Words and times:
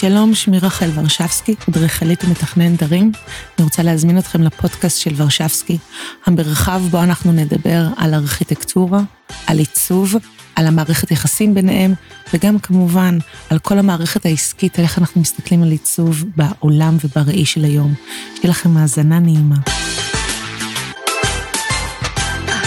שלום, 0.00 0.34
שמי 0.34 0.58
רחל 0.58 0.90
ורשבסקי, 0.94 1.54
אדריכלית 1.68 2.24
ומתכננת 2.24 2.82
ערים. 2.82 3.12
אני 3.58 3.64
רוצה 3.64 3.82
להזמין 3.82 4.18
אתכם 4.18 4.42
לפודקאסט 4.42 5.00
של 5.00 5.10
ורשבסקי, 5.16 5.78
המרחב 6.26 6.82
בו 6.90 7.02
אנחנו 7.02 7.32
נדבר 7.32 7.86
על 7.96 8.14
ארכיטקטורה, 8.14 9.00
על 9.46 9.58
עיצוב, 9.58 10.14
על 10.56 10.66
המערכת 10.66 11.10
יחסים 11.10 11.54
ביניהם, 11.54 11.94
וגם 12.34 12.58
כמובן 12.58 13.18
על 13.50 13.58
כל 13.58 13.78
המערכת 13.78 14.26
העסקית, 14.26 14.78
על 14.78 14.84
איך 14.84 14.98
אנחנו 14.98 15.20
מסתכלים 15.20 15.62
על 15.62 15.70
עיצוב 15.70 16.24
בעולם 16.36 16.96
ובראי 17.04 17.44
של 17.44 17.64
היום. 17.64 17.94
שיהיה 18.34 18.50
לכם 18.50 18.76
האזנה 18.76 19.18
נעימה. 19.18 19.56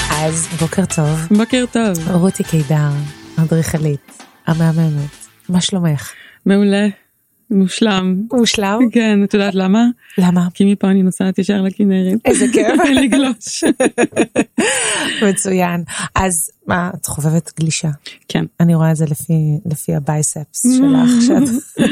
אז 0.09 0.47
בוקר 0.59 0.85
טוב. 0.85 1.27
בוקר 1.37 1.65
טוב. 1.71 2.09
רותי 2.09 2.43
קידר, 2.43 2.91
אדריכלית, 3.35 4.23
המהממת. 4.47 5.27
מה 5.49 5.61
שלומך? 5.61 6.11
מעולה. 6.45 7.02
מושלם. 7.53 8.21
מושלם? 8.33 8.79
כן, 8.91 9.23
את 9.23 9.33
יודעת 9.33 9.55
למה? 9.55 9.85
למה? 10.17 10.47
כי 10.53 10.71
מפה 10.71 10.89
אני 10.89 11.03
נוסעת 11.03 11.39
ישר 11.39 11.61
לכנרת. 11.61 12.19
איזה 12.25 12.45
כיף. 12.53 12.79
לגלוש. 13.03 13.63
מצוין. 15.29 15.83
אז 16.15 16.51
מה, 16.67 16.91
את 16.95 17.05
חובבת 17.05 17.51
גלישה? 17.59 17.89
כן. 18.27 18.45
אני 18.59 18.75
רואה 18.75 18.91
את 18.91 18.95
זה 18.95 19.05
לפי, 19.05 19.33
לפי 19.65 19.95
הבייספס 19.95 20.65
שלך. 20.77 21.09
שאת... 21.27 21.83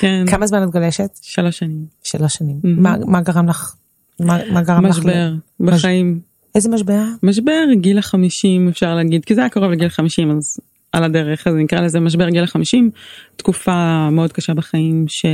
כן. 0.00 0.24
כמה 0.30 0.46
זמן 0.46 0.62
את 0.62 0.70
גולשת? 0.70 1.18
שלוש 1.22 1.58
שנים. 1.58 1.84
שלוש 2.02 2.34
שנים. 2.34 2.56
מה, 2.62 2.96
מה 3.06 3.20
גרם 3.20 3.48
לך? 3.48 3.74
מה, 4.20 4.38
מה 4.52 4.62
גרם 4.62 4.86
לך? 4.86 4.98
משבר 4.98 5.32
בחיים. 5.60 6.20
איזה 6.54 6.68
משבר? 6.68 7.04
משבר 7.22 7.64
גיל 7.74 7.98
החמישים 7.98 8.68
אפשר 8.68 8.94
להגיד, 8.94 9.24
כי 9.24 9.34
זה 9.34 9.40
היה 9.40 9.50
קרוב 9.50 9.70
לגיל 9.70 9.88
חמישים 9.88 10.30
אז 10.30 10.58
על 10.94 11.04
הדרך, 11.04 11.46
אז 11.46 11.54
נקרא 11.54 11.80
לזה 11.80 12.00
משבר 12.00 12.28
גיל 12.28 12.44
החמישים, 12.44 12.90
תקופה 13.36 14.10
מאוד 14.10 14.32
קשה 14.32 14.54
בחיים 14.54 15.04
ש... 15.08 15.26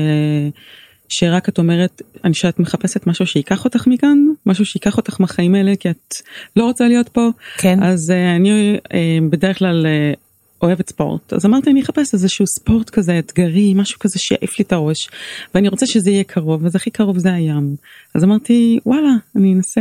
שרק 1.09 1.49
את 1.49 1.59
אומרת 1.59 2.03
אני 2.25 2.35
שאת 2.35 2.59
מחפשת 2.59 3.07
משהו 3.07 3.27
שיקח 3.27 3.65
אותך 3.65 3.87
מכאן 3.87 4.19
משהו 4.47 4.65
שיקח 4.65 4.97
אותך 4.97 5.21
מהחיים 5.21 5.55
האלה 5.55 5.77
כי 5.77 5.91
את 5.91 6.15
לא 6.57 6.65
רוצה 6.65 6.89
להיות 6.89 7.09
פה. 7.09 7.29
כן. 7.57 7.83
אז 7.83 8.11
uh, 8.11 8.37
אני 8.37 8.77
uh, 8.77 8.91
בדרך 9.31 9.59
כלל 9.59 9.87
uh, 9.87 10.19
אוהבת 10.63 10.89
ספורט. 10.89 11.33
אז 11.33 11.47
אמרתי 11.47 11.71
אני 11.71 11.83
אחפש 11.83 12.15
איזשהו 12.15 12.47
ספורט 12.47 12.91
כזה 12.91 13.19
אתגרי 13.19 13.75
משהו 13.75 13.99
כזה 13.99 14.19
שיעיף 14.19 14.59
לי 14.59 14.65
את 14.65 14.73
הראש 14.73 15.09
ואני 15.55 15.69
רוצה 15.69 15.87
שזה 15.87 16.11
יהיה 16.11 16.25
קרוב 16.25 16.67
אז 16.67 16.77
הכי 16.77 16.91
קרוב 16.91 17.19
זה 17.19 17.33
הים. 17.33 17.77
אז 18.15 18.25
אמרתי 18.25 18.79
וואלה 18.87 19.13
אני 19.37 19.55
אנסה 19.55 19.81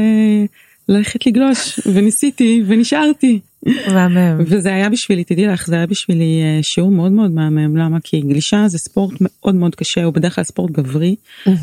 ללכת 0.89 1.27
לגלוש 1.27 1.79
וניסיתי 1.93 2.63
ונשארתי. 2.67 3.39
מהמם. 3.65 4.41
וזה 4.49 4.73
היה 4.73 4.89
בשבילי, 4.89 5.23
תדעי 5.23 5.47
לך, 5.47 5.67
זה 5.67 5.75
היה 5.75 5.87
בשבילי 5.87 6.41
אה, 6.43 6.59
שיעור 6.63 6.91
מאוד 6.91 7.11
מאוד 7.11 7.31
מהמם, 7.31 7.77
למה? 7.77 7.97
כי 8.03 8.21
גלישה 8.21 8.67
זה 8.67 8.77
ספורט 8.77 9.13
מאוד 9.21 9.55
מאוד 9.55 9.75
קשה, 9.75 10.03
הוא 10.03 10.13
בדרך 10.13 10.35
כלל 10.35 10.43
ספורט 10.43 10.71
גברי, 10.71 11.15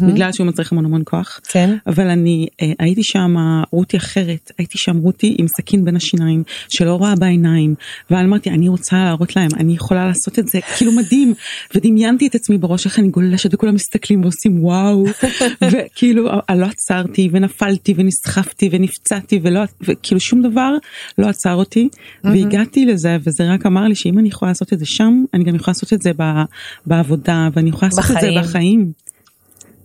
בגלל 0.09 0.33
שהוא 0.33 0.47
מצריך 0.47 0.73
המון 0.73 0.85
המון 0.85 1.03
כוח. 1.05 1.41
כן. 1.49 1.77
אבל 1.87 2.07
אני 2.07 2.47
אה, 2.63 2.73
הייתי 2.79 3.03
שם 3.03 3.37
רותי 3.73 3.97
אחרת, 3.97 4.53
הייתי 4.59 4.79
שם 4.79 4.97
רותי 4.97 5.37
עם 5.39 5.49
סכין 5.49 5.85
בין 5.85 5.97
השיניים, 5.97 6.43
שלא 6.69 6.95
רואה 6.95 7.15
בעיניים, 7.17 7.75
ואמרתי, 8.11 8.51
אני 8.51 8.69
רוצה 8.69 8.97
להראות 8.97 9.37
להם, 9.37 9.51
אני 9.59 9.73
יכולה 9.73 10.07
לעשות 10.07 10.39
את 10.39 10.49
זה, 10.49 10.59
כאילו 10.77 10.93
מדהים, 10.93 11.35
ודמיינתי 11.75 12.27
את 12.27 12.35
עצמי 12.35 12.59
בראש 12.59 12.87
איך 12.87 12.99
אני 12.99 13.09
גולשת 13.09 13.55
וכולם 13.55 13.75
מסתכלים 13.75 14.23
ועושים 14.23 14.65
וואו, 14.65 15.05
וכאילו 15.73 16.29
אה, 16.31 16.57
לא 16.57 16.67
עצרתי 16.67 17.29
ונפלתי 17.33 17.95
ונסחפתי 17.97 18.69
ונפצעתי 18.73 19.41
ולא, 19.43 19.61
וכאילו 19.81 20.21
שום 20.21 20.43
דבר 20.43 20.71
לא 21.19 21.27
עצר 21.27 21.55
אותי. 21.55 21.86
והגעתי 22.25 22.87
לזה 22.87 23.17
וזה 23.25 23.51
רק 23.53 23.67
אמר 23.67 23.85
לי 23.85 23.95
שאם 23.95 24.19
אני 24.19 24.29
יכולה 24.29 24.51
לעשות 24.51 24.73
את 24.73 24.79
זה 24.79 24.87
שם 24.87 25.25
אני 25.35 25.45
גם 25.45 25.55
יכולה 25.55 25.73
לעשות 25.73 25.93
את 25.93 26.03
זה 26.03 26.11
בעבודה 26.87 27.49
ואני 27.53 27.69
יכולה 27.69 27.89
לעשות 27.89 28.17
בחיים. 28.17 28.39
את 28.39 28.45
זה 28.45 28.49
בחיים. 28.49 28.93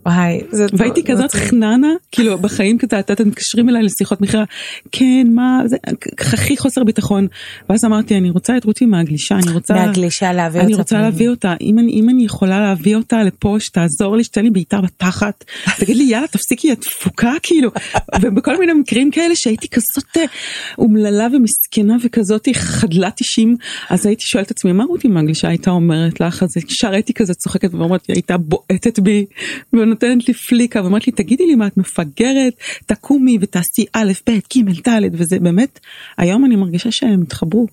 וואי, 0.06 0.40
זה 0.50 0.66
והייתי 0.72 1.04
כזאת 1.04 1.32
חננה 1.32 1.92
כאילו 2.12 2.38
בחיים 2.38 2.78
כזה 2.78 3.00
אתם 3.00 3.28
מתקשרים 3.28 3.68
אליי 3.68 3.82
לשיחות 3.82 4.20
מכירה 4.20 4.44
כן 4.92 5.26
מה 5.30 5.60
זה 5.66 5.76
הכי 6.18 6.56
חוסר 6.56 6.84
ביטחון. 6.84 7.26
ואז 7.68 7.84
אמרתי 7.84 8.16
אני 8.16 8.30
רוצה 8.30 8.56
את 8.56 8.64
רותי 8.64 8.86
מהגלישה 8.86 9.34
אני 9.34 9.52
רוצה 9.52 9.74
מהגלישה 9.74 10.32
להביא 10.32 10.60
אותה. 10.60 10.66
אני 10.66 10.74
רוצה. 10.74 11.00
להביא 11.00 11.28
אותה. 11.28 11.54
אם 11.60 11.78
אני 11.78 11.92
אם 11.92 12.08
אני 12.08 12.24
יכולה 12.24 12.60
להביא 12.60 12.96
אותה 12.96 13.22
לפה 13.22 13.56
שתעזור 13.60 14.16
לי 14.16 14.24
שתן 14.24 14.44
לי 14.44 14.50
בעיטה 14.50 14.80
בתחת. 14.80 15.44
תגיד 15.80 15.96
לי 15.96 16.04
יאללה 16.04 16.26
תפסיקי 16.26 16.72
את 16.72 16.80
תפוקה 16.80 17.32
כאילו. 17.42 17.70
ובכל 18.22 18.58
מיני 18.58 18.72
מקרים 18.72 19.10
כאלה 19.10 19.36
שהייתי 19.36 19.68
כזאת 19.68 20.16
אה, 20.16 20.24
אומללה 20.78 21.26
ומסכנה 21.32 21.96
וכזאת 22.04 22.48
חדלת 22.52 23.20
אישים 23.20 23.56
אז 23.90 24.06
הייתי 24.06 24.22
שואלת 24.22 24.46
את 24.46 24.50
עצמי 24.50 24.72
מה 24.72 24.84
רותי 24.84 25.08
מהגלישה 25.08 25.48
הייתה 25.48 25.70
אומרת 25.70 26.20
לך? 26.20 26.42
אז 26.42 26.56
ישר 26.56 26.92
הייתי 26.92 27.14
כזה 27.14 27.34
צוחקת 27.34 27.74
ואומרת 27.74 28.06
היא 28.06 28.14
הייתה 28.14 28.36
בועטת 28.36 28.98
בי 28.98 29.26
ונותנת 29.92 30.28
לי 30.28 30.34
פליקה 30.34 30.82
ואומרת 30.82 31.06
לי 31.06 31.12
תגידי 31.12 31.46
לי 31.46 31.54
מה 31.54 31.66
את 31.66 31.76
מפגרת 31.76 32.52
תקומי 32.86 33.38
ותעשי 33.40 33.84
א' 33.92 34.12
ב' 34.28 34.32
ג' 34.32 34.88
ד' 34.88 35.00
וזה 35.12 35.38
באמת 35.38 35.80
היום 36.18 36.44
אני 36.44 36.56
מרגישה 36.56 36.90
שהם 36.90 37.22
התחברו 37.22 37.66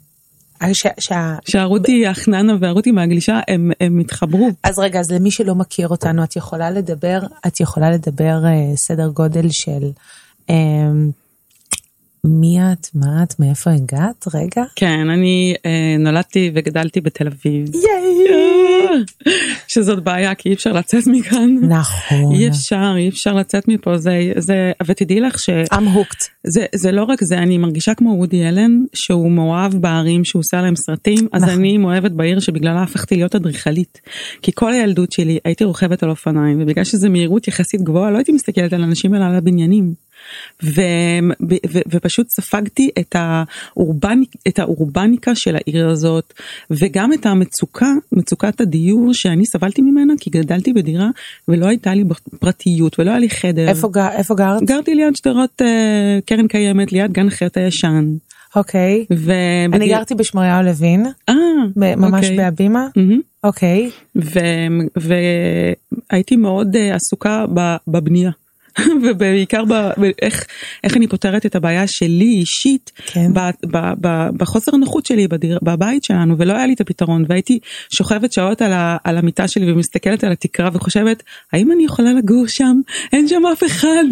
ש- 0.73 0.85
שה- 0.99 1.35
שהרותי 1.47 2.07
החננה 2.07 2.55
והרותי 2.59 2.91
מהגלישה 2.91 3.39
הם, 3.47 3.71
הם 3.79 3.99
התחברו. 3.99 4.49
אז 4.63 4.79
רגע, 4.79 4.99
אז 4.99 5.11
למי 5.11 5.31
שלא 5.31 5.55
מכיר 5.55 5.87
אותנו, 5.87 6.23
את 6.23 6.35
יכולה 6.35 6.71
לדבר, 6.71 7.19
את 7.47 7.59
יכולה 7.59 7.91
לדבר 7.91 8.45
אה, 8.45 8.75
סדר 8.75 9.07
גודל 9.07 9.49
של 9.49 9.91
אה, 10.49 10.55
מי 12.23 12.57
את, 12.71 12.87
מה 12.95 13.23
את, 13.23 13.39
מאיפה 13.39 13.71
הגעת? 13.71 14.25
רגע. 14.33 14.63
כן 14.75 15.09
אני 15.09 15.55
אה, 15.65 15.95
נולדתי 15.99 16.51
וגדלתי 16.55 17.01
בתל 17.01 17.27
אביב. 17.27 17.71
שזאת 19.73 20.03
בעיה 20.03 20.35
כי 20.35 20.49
אי 20.49 20.53
אפשר 20.53 20.71
לצאת 20.71 21.03
מכאן. 21.07 21.55
נכון. 21.61 22.35
אי 22.35 22.49
אפשר 22.49 22.93
אי 22.97 23.09
אפשר 23.09 23.33
לצאת 23.33 23.67
מפה 23.67 23.97
זה 23.97 24.31
זה 24.37 24.71
ותדעי 24.85 25.19
לך 25.19 25.39
שזה 25.39 25.63
I'm 25.73 25.77
hooked. 25.77 26.27
זה 26.75 26.91
לא 26.91 27.03
רק 27.03 27.23
זה 27.23 27.37
אני 27.37 27.57
מרגישה 27.57 27.93
כמו 27.93 28.09
וודי 28.09 28.49
אלן 28.49 28.71
שהוא 28.93 29.31
מאוהב 29.31 29.73
בערים 29.73 30.25
שהוא 30.25 30.39
עושה 30.39 30.59
עליהם 30.59 30.75
סרטים 30.75 31.27
אז 31.31 31.43
נכון. 31.43 31.55
אני 31.55 31.77
מאוהבת 31.77 32.11
בעיר 32.11 32.39
שבגללה 32.39 32.83
הפכתי 32.83 33.15
להיות 33.15 33.35
אדריכלית. 33.35 34.01
כי 34.41 34.51
כל 34.55 34.73
הילדות 34.73 35.11
שלי 35.11 35.39
הייתי 35.45 35.63
רוכבת 35.63 36.03
על 36.03 36.09
אופניים 36.09 36.61
ובגלל 36.61 36.83
שזה 36.83 37.09
מהירות 37.09 37.47
יחסית 37.47 37.81
גבוהה 37.81 38.11
לא 38.11 38.17
הייתי 38.17 38.31
מסתכלת 38.31 38.73
על 38.73 38.83
אנשים 38.83 39.15
אלא 39.15 39.25
על 39.25 39.35
הבניינים. 39.35 40.08
ו, 40.63 40.81
ו, 41.49 41.55
ו, 41.69 41.79
ופשוט 41.91 42.29
ספגתי 42.29 42.89
את, 42.99 43.15
האורבני, 43.19 44.25
את 44.47 44.59
האורבניקה 44.59 45.35
של 45.35 45.55
העיר 45.55 45.89
הזאת 45.89 46.33
וגם 46.71 47.13
את 47.13 47.25
המצוקה 47.25 47.91
מצוקת 48.11 48.61
הדיור 48.61 49.13
שאני 49.13 49.45
סבלתי 49.45 49.81
ממנה 49.81 50.13
כי 50.19 50.29
גדלתי 50.29 50.73
בדירה 50.73 51.09
ולא 51.47 51.67
הייתה 51.67 51.93
לי 51.93 52.03
פרטיות 52.39 52.99
ולא 52.99 53.09
היה 53.09 53.19
לי 53.19 53.29
חדר. 53.29 53.67
איפה, 53.67 53.87
גר, 53.87 54.09
איפה 54.11 54.35
גרת? 54.35 54.63
גרתי 54.63 54.95
ליד 54.95 55.15
שדרות 55.15 55.61
אה, 55.61 56.19
קרן 56.25 56.47
קיימת 56.47 56.91
ליד 56.91 57.11
גן 57.11 57.27
החיות 57.27 57.57
הישן. 57.57 58.05
אוקיי. 58.55 59.05
ובדיר... 59.09 59.73
אני 59.73 59.89
גרתי 59.89 60.15
בשמריהו 60.15 60.63
לוין, 60.63 61.05
אה, 61.29 61.35
ממש 61.75 62.25
אוקיי. 62.25 62.37
בהבימה. 62.37 62.87
מהמם. 62.95 63.21
אוקיי. 63.43 63.89
ו- 64.15 65.01
והייתי 66.11 66.35
מאוד 66.35 66.75
אה, 66.75 66.95
עסוקה 66.95 67.45
בבנייה. 67.87 68.31
ובעיקר 69.03 69.65
ב- 69.65 69.91
באיך 69.97 70.45
איך 70.83 70.97
אני 70.97 71.07
פותרת 71.07 71.45
את 71.45 71.55
הבעיה 71.55 71.87
שלי 71.87 72.25
אישית 72.25 72.91
כן. 73.05 73.33
ב- 73.33 73.49
ב- 73.77 73.93
ב- 74.01 74.29
בחוסר 74.37 74.71
הנוחות 74.75 75.05
שלי 75.05 75.27
בדיר, 75.27 75.59
בבית 75.63 76.03
שלנו 76.03 76.37
ולא 76.37 76.53
היה 76.53 76.67
לי 76.67 76.73
את 76.73 76.81
הפתרון 76.81 77.25
והייתי 77.29 77.59
שוכבת 77.89 78.31
שעות 78.31 78.61
על, 78.61 78.73
ה- 78.73 78.97
על 79.03 79.17
המיטה 79.17 79.47
שלי 79.47 79.71
ומסתכלת 79.71 80.23
על 80.23 80.31
התקרה 80.31 80.69
וחושבת 80.73 81.23
האם 81.53 81.71
אני 81.71 81.85
יכולה 81.85 82.13
לגור 82.13 82.47
שם? 82.47 82.77
אין 83.13 83.27
שם 83.27 83.41
אף 83.53 83.63
אחד. 83.63 84.03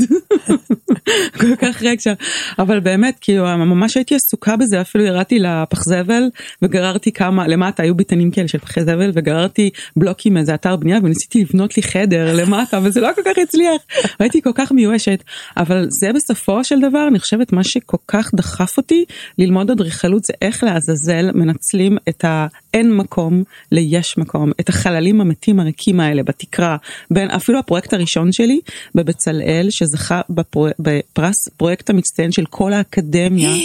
כל 1.39 1.56
כך 1.56 1.81
ריק 1.81 2.00
שם. 2.00 2.13
אבל 2.59 2.79
באמת 2.79 3.18
כאילו 3.22 3.44
ממש 3.44 3.97
הייתי 3.97 4.16
עסוקה 4.16 4.56
בזה 4.56 4.81
אפילו 4.81 5.03
ירדתי 5.03 5.39
לפח 5.39 5.84
זבל 5.84 6.24
וגררתי 6.62 7.12
כמה 7.12 7.47
למטה 7.47 7.84
היו 7.84 7.95
ביתנים 7.95 8.31
כאלה 8.31 8.47
של 8.47 8.57
פחי 8.57 8.81
זבל 8.84 9.12
וגררתי 9.13 9.69
בלוקים 9.95 10.33
מאיזה 10.33 10.53
אתר 10.53 10.75
בנייה 10.75 11.00
וניסיתי 11.03 11.42
לבנות 11.42 11.77
לי 11.77 11.83
חדר 11.83 12.36
למטה 12.36 12.80
וזה 12.83 13.01
לא 13.01 13.10
כל 13.15 13.21
כך 13.25 13.38
הצליח. 13.44 13.81
הייתי 14.19 14.42
כל 14.48 14.52
כך 14.56 14.72
מיואשת 14.72 15.24
אבל 15.58 15.86
זה 15.90 16.14
בסופו 16.14 16.64
של 16.64 16.80
דבר 16.80 17.08
אני 17.08 17.20
חושבת 17.20 17.54
מה 17.54 17.64
שכל 17.64 17.98
כך 18.08 18.32
דחף 18.36 18.78
אותי 18.78 19.06
ללמוד 19.38 19.72
אדריכלות 19.72 20.24
זה 20.24 20.34
איך 20.42 20.64
לעזאזל 20.64 21.32
מנצלים 21.32 21.98
את 22.10 22.26
האין 22.28 22.94
מקום 22.94 23.44
ליש 23.72 24.18
מקום 24.18 24.52
את 24.60 24.70
החללים 24.70 25.22
המתים 25.22 25.60
הריקים 25.60 26.00
האלה 26.00 26.24
בתקרה 26.24 26.78
בין 27.12 27.32
אפילו 27.32 27.60
הפרויקט 27.60 27.94
הראשון 27.94 28.32
שלי 28.32 28.60
בבצלאל 28.96 29.68
שזכה 29.70 30.22
בפרו, 30.30 30.68
בפרס 30.80 31.50
פרויקט 31.58 31.90
המצטיין 31.90 32.32
של 32.32 32.46
כל 32.46 32.74
האקדמיה 32.74 33.50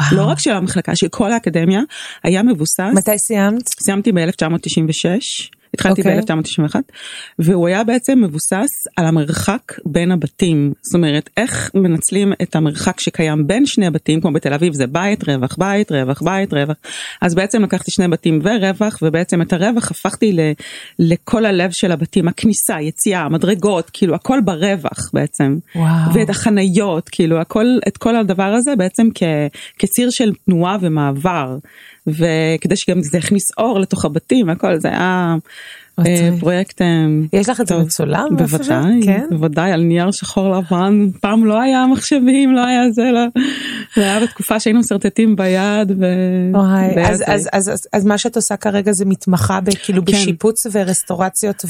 וואו. 0.00 0.16
לא 0.16 0.24
רק 0.24 0.38
של 0.38 0.50
המחלקה 0.50 0.96
של 0.96 1.08
כל 1.08 1.32
האקדמיה 1.32 1.80
היה 2.24 2.42
מבוסס 2.42 2.80
מתי 2.94 3.18
סיימת? 3.18 3.68
סיימתי 3.68 4.12
ב-1996 4.12 5.61
התחלתי 5.74 6.02
אוקיי. 6.02 6.20
ב-1991, 6.20 6.76
והוא 7.38 7.68
היה 7.68 7.84
בעצם 7.84 8.20
מבוסס 8.22 8.86
על 8.96 9.06
המרחק 9.06 9.72
בין 9.86 10.12
הבתים, 10.12 10.72
זאת 10.82 10.94
אומרת 10.94 11.30
איך 11.36 11.70
מנצלים 11.74 12.32
את 12.42 12.56
המרחק 12.56 13.00
שקיים 13.00 13.46
בין 13.46 13.66
שני 13.66 13.86
הבתים, 13.86 14.20
כמו 14.20 14.32
בתל 14.32 14.54
אביב 14.54 14.74
זה 14.74 14.86
בית, 14.86 15.28
רווח 15.28 15.56
בית, 15.58 15.92
רווח 15.92 16.22
בית, 16.22 16.52
רווח, 16.52 16.76
אז 17.22 17.34
בעצם 17.34 17.62
לקחתי 17.62 17.90
שני 17.90 18.08
בתים 18.08 18.40
ורווח, 18.42 18.98
ובעצם 19.02 19.42
את 19.42 19.52
הרווח 19.52 19.90
הפכתי 19.90 20.32
ל, 20.32 20.40
לכל 20.98 21.44
הלב 21.44 21.70
של 21.70 21.92
הבתים, 21.92 22.28
הכניסה, 22.28 22.80
יציאה, 22.80 23.20
המדרגות, 23.20 23.90
כאילו 23.92 24.14
הכל 24.14 24.38
ברווח 24.44 25.10
בעצם, 25.12 25.58
וואו. 25.76 26.14
ואת 26.14 26.30
החניות, 26.30 27.08
כאילו 27.08 27.40
הכל, 27.40 27.66
את 27.88 27.96
כל 27.96 28.16
הדבר 28.16 28.52
הזה 28.58 28.76
בעצם 28.76 29.08
כ, 29.14 29.22
כציר 29.78 30.10
של 30.10 30.32
תנועה 30.44 30.76
ומעבר, 30.80 31.56
וכדי 32.06 32.76
שגם 32.76 33.02
זה 33.02 33.18
יכניס 33.18 33.52
אור 33.58 33.80
לתוך 33.80 34.04
הבתים 34.04 34.48
והכל, 34.48 34.80
זה 34.80 34.88
היה. 34.88 35.34
פרויקט. 36.40 36.82
אה, 36.82 37.06
יש 37.32 37.48
לך 37.48 37.60
את 37.60 37.66
זה 37.66 37.76
מצולם? 37.76 38.28
בוודאי, 38.36 39.00
כן? 39.04 39.26
בוודאי, 39.30 39.72
על 39.72 39.82
נייר 39.82 40.10
שחור 40.10 40.56
לבן, 40.56 41.08
פעם 41.20 41.46
לא 41.46 41.60
היה 41.60 41.86
מחשבים, 41.86 42.52
לא 42.52 42.66
היה 42.66 42.90
זה, 42.90 43.10
לא, 43.12 43.20
זה 43.96 44.02
היה 44.02 44.20
בתקופה 44.20 44.60
שהיינו 44.60 44.80
משרטטים 44.80 45.36
ביד. 45.36 45.92
והיה 45.98 47.10
אז, 47.92 48.04
מה 48.04 48.18
שאת 48.18 48.36
עושה 48.36 48.56
כרגע 48.56 48.92
זה 48.92 49.04
מתמחה 49.04 49.58
כאילו 49.84 50.04
כן. 50.04 50.12
בשיפוץ 50.12 50.66
ורסטורציות 50.72 51.64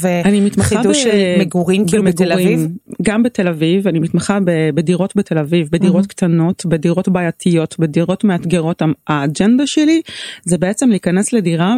וחידוש 0.57 1.05
מגורים 1.39 1.87
כאילו 1.87 2.03
בתל 2.03 2.31
אביב? 2.31 2.67
גם 3.01 3.23
בתל 3.23 3.47
אביב, 3.47 3.87
אני 3.87 3.99
מתמחה 3.99 4.37
בדירות 4.73 5.13
בתל 5.15 5.37
אביב, 5.37 5.67
בדירות 5.71 6.05
קטנות, 6.05 6.65
בדירות 6.65 7.09
בעייתיות, 7.09 7.75
בדירות 7.79 8.23
מאתגרות. 8.23 8.81
האג'נדה 9.07 9.67
שלי 9.67 10.01
זה 10.43 10.57
בעצם 10.57 10.89
להיכנס 10.89 11.33
לדירה 11.33 11.75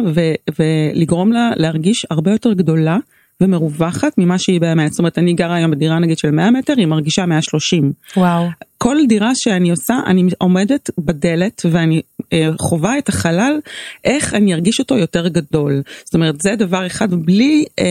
ולגרום 0.56 1.32
לה 1.32 1.50
להרגיש 1.56 2.06
הרבה 2.10 2.30
יותר 2.30 2.45
גדולה. 2.54 2.98
ומרווחת 3.40 4.18
ממה 4.18 4.38
שהיא 4.38 4.60
באמת, 4.60 4.92
זאת 4.92 4.98
אומרת 4.98 5.18
אני 5.18 5.32
גרה 5.32 5.54
היום 5.54 5.70
בדירה 5.70 5.98
נגיד 5.98 6.18
של 6.18 6.30
100 6.30 6.50
מטר, 6.50 6.74
היא 6.76 6.86
מרגישה 6.86 7.26
130. 7.26 7.92
וואו. 8.16 8.46
כל 8.78 8.96
דירה 9.08 9.34
שאני 9.34 9.70
עושה 9.70 9.94
אני 10.06 10.28
עומדת 10.38 10.90
בדלת 10.98 11.62
ואני 11.70 12.02
חווה 12.60 12.98
את 12.98 13.08
החלל 13.08 13.58
איך 14.04 14.34
אני 14.34 14.54
ארגיש 14.54 14.78
אותו 14.78 14.96
יותר 14.96 15.28
גדול 15.28 15.82
זאת 16.04 16.14
אומרת 16.14 16.40
זה 16.40 16.56
דבר 16.56 16.86
אחד 16.86 17.14
בלי 17.14 17.64
אה, 17.78 17.84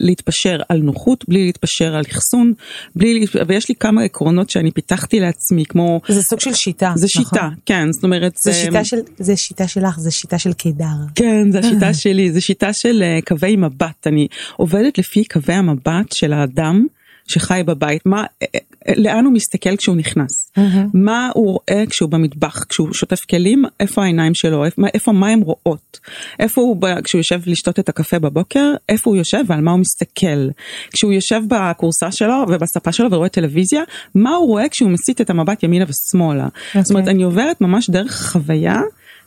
להתפשר 0.00 0.60
על 0.68 0.78
נוחות 0.78 1.24
בלי 1.28 1.46
להתפשר 1.46 1.96
על 1.96 2.04
אחסון 2.10 2.52
בלי 2.96 3.24
ויש 3.46 3.68
לי 3.68 3.74
כמה 3.74 4.02
עקרונות 4.02 4.50
שאני 4.50 4.70
פיתחתי 4.70 5.20
לעצמי 5.20 5.64
כמו 5.64 6.00
זה 6.08 6.22
סוג 6.22 6.40
של 6.40 6.54
שיטה. 6.54 6.92
זה 6.96 7.06
נכון? 7.14 7.24
שיטה 7.24 7.48
כן 7.66 7.92
זאת 7.92 8.04
אומרת 8.04 8.32
זה 8.36 8.50
אה, 8.50 8.56
שיטה 8.56 8.84
של, 8.84 8.96
זה 9.18 9.36
שיטה 9.36 9.68
שלך, 9.68 9.98
זה 9.98 10.10
שיטה 10.10 10.38
של 10.38 10.52
קידר. 10.52 10.84
כן, 11.14 11.52
זו 11.52 11.58
השיטה 11.58 11.94
שלי, 12.02 12.32
זו 12.32 12.42
שיטה 12.42 12.72
של 12.72 13.02
אה, 13.02 13.18
קווי 13.26 13.56
מבט. 13.56 14.06
אני 14.06 14.28
עובדת 14.56 14.98
לפי 14.98 15.24
קווי 15.24 15.54
המבט 15.54 16.12
של 16.12 16.32
האדם 16.32 16.86
שחי 17.26 17.62
בבית. 17.66 18.06
מה, 18.06 18.20
אה, 18.20 18.46
אה, 18.54 18.60
לאן 18.96 19.24
הוא 19.24 19.32
מסתכל 19.32 19.76
כשהוא 19.76 19.96
נכנס? 19.96 20.50
מה 20.94 21.30
הוא 21.34 21.46
רואה 21.46 21.84
כשהוא 21.86 22.10
במטבח, 22.10 22.64
כשהוא 22.68 22.94
שוטף 22.94 23.24
כלים, 23.30 23.64
איפה 23.80 24.02
העיניים 24.02 24.34
שלו, 24.34 24.64
איפה, 24.64 24.82
איפה 24.94 25.12
מה 25.12 25.28
הן 25.28 25.40
רואות? 25.40 26.00
איפה 26.38 26.60
הוא, 26.60 26.76
ב- 26.76 27.00
כשהוא 27.04 27.18
יושב 27.18 27.40
לשתות 27.46 27.78
את 27.78 27.88
הקפה 27.88 28.18
בבוקר, 28.18 28.72
איפה 28.88 29.10
הוא 29.10 29.16
יושב 29.16 29.40
ועל 29.46 29.60
מה 29.60 29.70
הוא 29.70 29.80
מסתכל? 29.80 30.48
כשהוא 30.92 31.12
יושב 31.12 31.40
בכורסה 31.48 32.12
שלו 32.12 32.44
ובספה 32.48 32.92
שלו 32.92 33.10
ורואה 33.10 33.28
טלוויזיה, 33.28 33.82
מה 34.14 34.30
הוא 34.30 34.48
רואה 34.48 34.68
כשהוא 34.68 34.90
מסיט 34.90 35.20
את 35.20 35.30
המבט 35.30 35.62
ימינה 35.62 35.84
ושמאלה? 35.88 36.48
זאת 36.82 36.90
אומרת, 36.90 37.08
אני 37.08 37.22
עוברת 37.22 37.60
ממש 37.60 37.90
דרך 37.90 38.26
חוויה. 38.32 38.80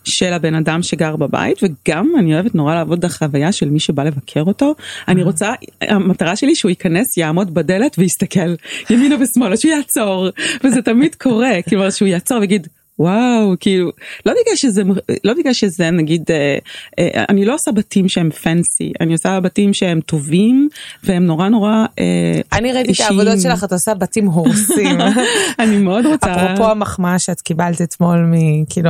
של 0.04 0.34
הבן 0.34 0.56
אדם 0.56 0.84
שגר 0.84 1.16
בבית 1.16 1.60
וגם 1.64 2.12
אני 2.20 2.34
אוהבת 2.34 2.56
נורא 2.56 2.76
לעבוד 2.76 3.02
דרך 3.02 3.16
החוויה 3.16 3.52
של 3.52 3.70
מי 3.70 3.80
שבא 3.80 4.04
לבקר 4.04 4.42
אותו. 4.42 4.76
אני 5.08 5.24
רוצה, 5.24 5.54
המטרה 5.82 6.36
שלי 6.36 6.56
שהוא 6.56 6.70
ייכנס, 6.70 7.18
יעמוד 7.18 7.54
בדלת 7.54 7.96
ויסתכל 7.98 8.56
ימינה 8.90 9.16
ושמאלה, 9.20 9.58
שהוא 9.58 9.72
יעצור, 9.72 10.28
וזה 10.64 10.82
תמיד 10.82 11.16
קורה, 11.16 11.52
כאילו 11.68 11.92
שהוא 11.92 12.08
יעצור 12.08 12.40
ויגיד 12.40 12.68
וואו, 13.00 13.54
כאילו, 13.60 13.92
לא 14.26 14.34
בגלל 14.34 14.56
שזה, 14.56 14.84
לא 15.24 15.34
בגלל 15.34 15.54
שזה 15.54 15.92
נגיד, 15.92 16.24
אה, 16.30 16.58
אה, 17.00 17.26
אני 17.30 17.46
לא 17.46 17.54
עושה 17.54 17.72
בתים 17.72 18.10
שהם 18.10 18.30
פנסי, 18.32 18.92
אני 19.02 19.14
עושה 19.14 19.40
בתים 19.40 19.74
שהם 19.74 20.02
טובים 20.02 20.70
והם 21.04 21.26
נורא 21.26 21.50
נורא 21.50 21.86
אה, 22.00 22.42
אני 22.54 22.72
ראיתי 22.72 22.84
את 22.84 22.90
אישיים. 22.90 23.20
העבודות 23.20 23.42
שלך, 23.42 23.64
את 23.64 23.72
עושה 23.72 23.94
בתים 23.94 24.26
הורסים. 24.26 24.98
אני 25.60 25.78
מאוד 25.78 26.06
רוצה, 26.06 26.46
אפרופו 26.46 26.72
המחמאה 26.72 27.20
שאת 27.20 27.42
קיבלת 27.42 27.82
אתמול 27.82 28.26
מכאילו 28.28 28.90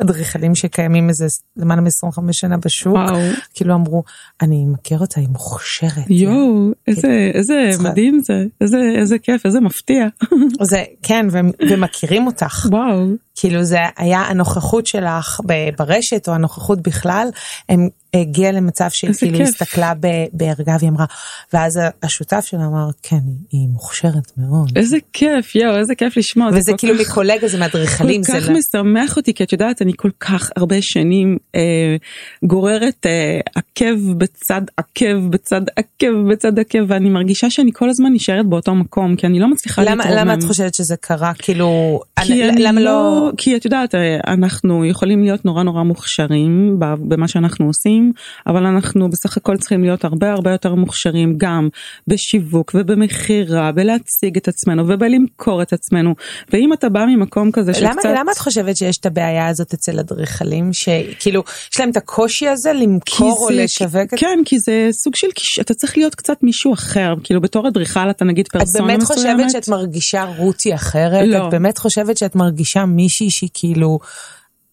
אדריכלים 0.00 0.54
שקיימים 0.54 1.08
איזה 1.08 1.26
למעלה 1.56 1.80
מ-25 1.80 2.32
שנה 2.32 2.56
בשוק, 2.56 2.94
וואו. 2.94 3.18
כאילו 3.54 3.74
אמרו, 3.74 4.02
אני 4.42 4.64
מכיר 4.66 4.98
אותה, 4.98 5.20
היא 5.20 5.28
מוכשרת. 5.28 6.10
יואו, 6.10 6.70
איזה, 6.88 7.30
איזה 7.34 7.68
צריכה- 7.72 7.88
מדהים 7.90 8.20
זה, 8.24 8.44
איזה, 8.60 8.78
איזה 8.96 9.18
כיף, 9.18 9.46
איזה 9.46 9.60
מפתיע, 9.60 10.06
זה, 10.62 10.84
כן, 11.02 11.26
ומכירים 11.70 12.26
אותך. 12.26 12.66
וואו. 12.70 13.06
כאילו 13.34 13.62
זה 13.64 13.78
היה 13.96 14.20
הנוכחות 14.20 14.86
שלך 14.86 15.40
ברשת 15.78 16.28
או 16.28 16.34
הנוכחות 16.34 16.80
בכלל, 16.82 17.28
הם 17.68 17.88
הגיע 18.14 18.52
למצב 18.52 18.88
שהיא 18.90 19.10
כאילו 19.18 19.38
כיף. 19.38 19.48
הסתכלה 19.48 19.92
בערגה 20.32 20.76
והיא 20.80 20.90
אמרה, 20.90 21.04
ואז 21.52 21.80
השותף 22.02 22.44
שלה 22.44 22.66
אמר, 22.66 22.88
כן, 23.02 23.16
היא, 23.50 23.68
מוכשרת 23.68 24.32
מאוד. 24.36 24.72
איזה 24.76 24.96
כיף, 25.12 25.54
יואו, 25.56 25.76
איזה 25.76 25.94
כיף 25.94 26.16
לשמוע. 26.16 26.52
זה 26.52 26.58
וזה 26.58 26.72
כל 26.72 26.78
כאילו 26.78 26.94
כך- 27.04 27.10
מקולגה, 27.10 27.48
זה 27.48 27.58
מאדריכלים, 27.58 28.22
כל 28.24 28.32
זה 28.32 28.40
כך 28.40 28.48
לא- 28.48 28.54
משמח 28.58 29.16
אותי 29.16 29.34
כי 29.34 29.44
את 29.44 29.52
יודעת 29.52 29.82
אני 29.82 29.92
כל 29.96 30.10
כך 30.20 30.50
הרבה 30.56 30.82
שנים 30.82 31.36
אה, 31.54 31.96
גוררת 32.44 33.06
אה, 33.06 33.40
עקב 33.54 34.12
בצד 34.18 34.62
עקב 34.76 35.30
בצד 35.30 35.60
עקב 35.76 36.12
בצד 36.30 36.58
עקב 36.58 36.78
ואני 36.88 37.08
מרגישה 37.08 37.50
שאני 37.50 37.70
כל 37.74 37.90
הזמן 37.90 38.12
נשארת 38.12 38.46
באותו 38.46 38.74
מקום 38.74 39.16
כי 39.16 39.26
אני 39.26 39.38
לא 39.40 39.48
מצליחה 39.50 39.82
למה, 39.82 39.94
להתרומם. 39.94 40.16
למה 40.18 40.34
את 40.34 40.42
חושבת 40.42 40.74
שזה 40.74 40.96
קרה? 41.00 41.32
כאילו, 41.38 42.00
כי 42.20 42.32
אני- 42.32 42.48
אני 42.48 42.62
למה 42.62 42.80
לא, 42.80 42.90
לא... 42.90 43.30
כי 43.36 43.56
את 43.56 43.64
יודעת 43.64 43.94
אה, 43.94 44.00
אנחנו 44.26 44.84
יכולים 44.84 45.22
להיות 45.22 45.44
נורא 45.44 45.62
נורא 45.62 45.82
מוכשרים 45.82 46.76
במה 46.78 47.28
שאנחנו 47.28 47.66
עושים 47.66 47.99
אבל 48.46 48.66
אנחנו 48.66 49.10
בסך 49.10 49.36
הכל 49.36 49.56
צריכים 49.56 49.82
להיות 49.82 50.04
הרבה 50.04 50.32
הרבה 50.32 50.50
יותר 50.50 50.74
מוכשרים 50.74 51.34
גם 51.36 51.68
בשיווק 52.06 52.70
ובמכירה 52.74 53.72
בלהציג 53.72 54.36
את 54.36 54.48
עצמנו 54.48 54.88
ובלמכור 54.88 55.62
את 55.62 55.72
עצמנו 55.72 56.14
ואם 56.52 56.72
אתה 56.72 56.88
בא 56.88 57.04
ממקום 57.08 57.52
כזה 57.52 57.72
למה, 57.80 57.92
שקצת 57.92 58.10
למה 58.16 58.32
את 58.32 58.38
חושבת 58.38 58.76
שיש 58.76 58.98
את 58.98 59.06
הבעיה 59.06 59.48
הזאת 59.48 59.74
אצל 59.74 59.98
אדריכלים 59.98 60.72
שכאילו 60.72 61.42
יש 61.72 61.80
להם 61.80 61.90
את 61.90 61.96
הקושי 61.96 62.48
הזה 62.48 62.72
למכור 62.72 63.38
או 63.40 63.48
זה- 63.48 63.62
לשווק 63.64 64.14
את 64.14 64.18
כן 64.18 64.38
כי 64.44 64.58
זה 64.58 64.88
סוג 64.92 65.14
של 65.16 65.26
אתה 65.60 65.74
צריך 65.74 65.96
להיות 65.98 66.14
קצת 66.14 66.36
מישהו 66.42 66.74
אחר 66.74 67.14
כאילו 67.24 67.40
בתור 67.40 67.68
אדריכל 67.68 68.10
אתה 68.10 68.24
נגיד 68.24 68.46
את 68.46 68.52
פרסונה 68.52 68.86
באמת 68.86 69.02
מסוימת. 69.02 69.36
חושבת 69.36 69.50
שאת 69.50 69.68
מרגישה 69.68 70.24
רותי 70.24 70.74
אחרת? 70.74 71.26
לא. 71.26 71.46
את 71.46 71.50
באמת 71.50 71.78
חושבת 71.78 72.18
שאת 72.18 72.34
מרגישה 72.34 72.84
מישהי 72.84 73.30
שהיא 73.30 73.50
כאילו, 73.54 73.98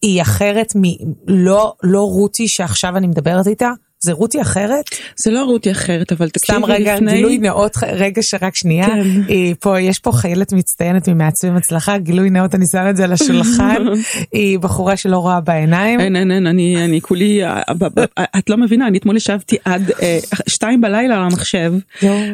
היא 0.02 0.22
אחרת 0.22 0.76
מ... 0.76 0.82
לא, 1.28 1.74
לא 1.84 2.02
רותי 2.02 2.48
שעכשיו 2.48 2.98
אני 2.98 3.08
מדברת 3.08 3.48
איתה? 3.48 3.72
זה 4.00 4.14
רותי 4.14 4.42
אחרת? 4.42 4.86
זה 5.24 5.32
לא 5.32 5.44
רותי 5.44 5.72
אחרת 5.72 6.12
אבל 6.12 6.30
תקשיבי 6.30 6.58
סתם 6.60 6.66
רגע, 6.66 6.96
לפני 6.96 7.12
גילוי 7.12 7.38
נאות, 7.38 7.78
רגע 7.92 8.22
שרק 8.22 8.56
שנייה, 8.56 8.88
כן. 8.88 9.04
היא 9.28 9.56
פה, 9.60 9.82
יש 9.82 10.00
פה 10.00 10.12
חיילת 10.12 10.54
מצטיינת 10.54 11.10
ממעצבים 11.10 11.56
הצלחה, 11.56 11.98
גילוי 11.98 12.30
נאות, 12.30 12.56
אני 12.56 12.66
שם 12.72 12.90
את 12.90 12.98
זה 12.98 13.04
על 13.04 13.14
השולחן, 13.14 13.86
היא 14.32 14.60
בחורה 14.60 14.98
שלא 14.98 15.18
רואה 15.18 15.42
בעיניים. 15.42 16.00
אין 16.00 16.16
אין 16.16 16.32
אין 16.32 16.48
אני 16.48 16.84
אני 16.84 17.02
כולי 17.02 17.44
אה, 17.46 17.62
ב- 17.80 18.04
את 18.38 18.50
לא 18.50 18.58
מבינה 18.58 18.88
אני 18.88 18.98
אתמול 18.98 19.18
ישבתי 19.18 19.58
עד 19.66 19.92
אה, 20.02 20.20
שתיים 20.48 20.82
בלילה 20.82 21.16
על 21.16 21.24
המחשב. 21.24 21.74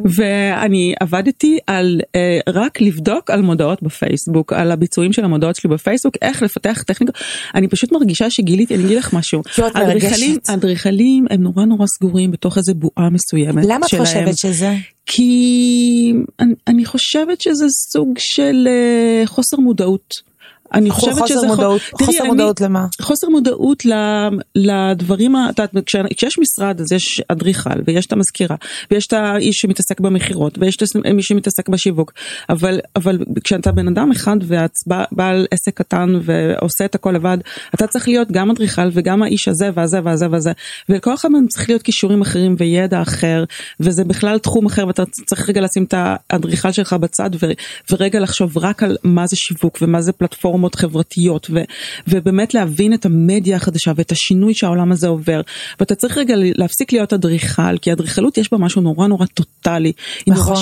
ואני 0.06 0.94
עבדתי 1.00 1.60
על 1.68 2.02
אה, 2.16 2.40
רק 2.48 2.82
לבדוק 2.82 3.30
על 3.30 3.42
מודעות 3.42 3.84
בפייסבוק 3.84 4.54
על 4.54 4.72
הביצועים 4.72 5.14
של 5.14 5.26
המודעות 5.26 5.56
שלי 5.56 5.70
בפייסבוק 5.70 6.16
איך 6.22 6.44
לפתח 6.44 6.84
טכניקה 6.88 7.14
אני 7.56 7.68
פשוט 7.68 7.92
מרגישה 7.92 8.30
שגיליתי 8.30 8.76
אני 8.76 8.86
אגיד 8.86 8.98
לך 8.98 9.14
משהו 9.14 9.42
אדריכלים. 9.74 10.38
אדריכלים 10.48 11.26
הם 11.30 11.44
נורא 11.56 11.66
נורא 11.66 11.88
סגורים 11.88 12.32
בתוך 12.32 12.58
איזה 12.58 12.74
בועה 12.74 13.10
מסוימת 13.10 13.66
למה 13.68 13.86
את 13.86 13.90
שלהם. 13.90 14.06
חושבת 14.06 14.38
שזה? 14.38 14.74
כי 15.06 16.14
אני, 16.40 16.54
אני 16.68 16.86
חושבת 16.86 17.42
שזה 17.42 17.66
סוג 17.70 18.14
של 18.18 18.68
אה, 18.68 19.24
חוסר 19.26 19.58
מודעות. 19.58 20.33
אני 20.74 20.90
חושבת 20.90 21.14
חוסר 21.14 21.28
שזה 21.28 21.48
מודעות, 21.48 21.82
תראי, 21.98 22.06
חוסר 22.08 22.20
אני- 22.22 22.28
מודעות 22.30 22.62
למה? 22.62 22.86
חוסר 23.02 23.30
מודעות 23.30 23.86
ל- 23.86 24.28
לדברים, 24.56 25.36
את 25.36 25.60
יודעת, 25.60 25.90
כשיש 26.16 26.40
משרד 26.40 26.82
אז 26.82 26.92
יש 26.92 27.22
אדריכל 27.28 27.70
ויש 27.86 28.06
את 28.06 28.12
המזכירה 28.14 28.56
ויש 28.92 29.08
את 29.08 29.14
האיש 29.14 29.58
שמתעסק 29.62 30.00
במכירות 30.00 30.58
ויש 30.58 30.76
את 30.76 30.84
מי 31.14 31.24
שמתעסק 31.24 31.70
בשיווק. 31.70 32.14
אבל 32.50 32.80
אבל 32.96 33.18
כשאתה 33.44 33.72
בן 33.72 33.88
אדם 33.88 34.12
אחד 34.12 34.38
ואת 34.44 34.78
בע- 34.88 35.04
בעל 35.12 35.46
עסק 35.52 35.78
קטן 35.78 36.14
ועושה 36.24 36.86
את 36.86 36.96
הכל 36.96 37.12
לבד 37.12 37.38
אתה 37.76 37.88
צריך 37.88 38.08
להיות 38.08 38.32
גם 38.32 38.52
אדריכל 38.52 38.90
וגם 38.94 39.24
האיש 39.24 39.48
הזה 39.48 39.70
והזה 39.74 40.00
והזה 40.04 40.28
והזה. 40.32 40.52
ולכל 40.90 41.14
אחד 41.14 41.30
מהם 41.30 41.48
צריך 41.48 41.70
להיות 41.70 41.82
כישורים 41.82 42.22
אחרים 42.22 42.56
וידע 42.58 43.02
אחר 43.02 43.44
וזה 43.80 44.04
בכלל 44.04 44.38
תחום 44.40 44.66
אחר 44.66 44.88
ואתה 44.88 45.04
צריך 45.26 45.50
רגע 45.50 45.62
לשים 45.62 45.84
את 45.84 45.94
האדריכל 45.98 46.72
שלך 46.72 46.94
בצד 46.94 47.30
ו- 47.44 47.52
ורגע 47.92 48.20
לחשוב 48.20 48.58
רק 48.58 48.84
על 48.84 48.98
מה 49.04 49.28
זה 49.28 49.36
שיווק 49.36 49.78
ומה 49.82 50.02
זה 50.02 50.12
פלטפורמה 50.12 50.63
פלטפורמות 50.64 50.76
חברתיות 50.76 51.48
ו, 51.50 51.60
ובאמת 52.08 52.54
להבין 52.54 52.94
את 52.94 53.06
המדיה 53.06 53.56
החדשה 53.56 53.92
ואת 53.96 54.12
השינוי 54.12 54.54
שהעולם 54.54 54.92
הזה 54.92 55.08
עובר 55.08 55.42
ואתה 55.80 55.96
צריך 55.96 56.18
רגע 56.18 56.34
להפסיק 56.38 56.94
להיות 56.94 57.14
אדריכל 57.14 57.78
כי 57.78 57.94
אדריכלות 57.94 58.38
יש 58.38 58.52
בה 58.52 58.58
משהו 58.58 58.82
נורא 58.82 59.08
נורא 59.08 59.26
טוטאלי. 59.26 59.92
נכון. 60.28 60.56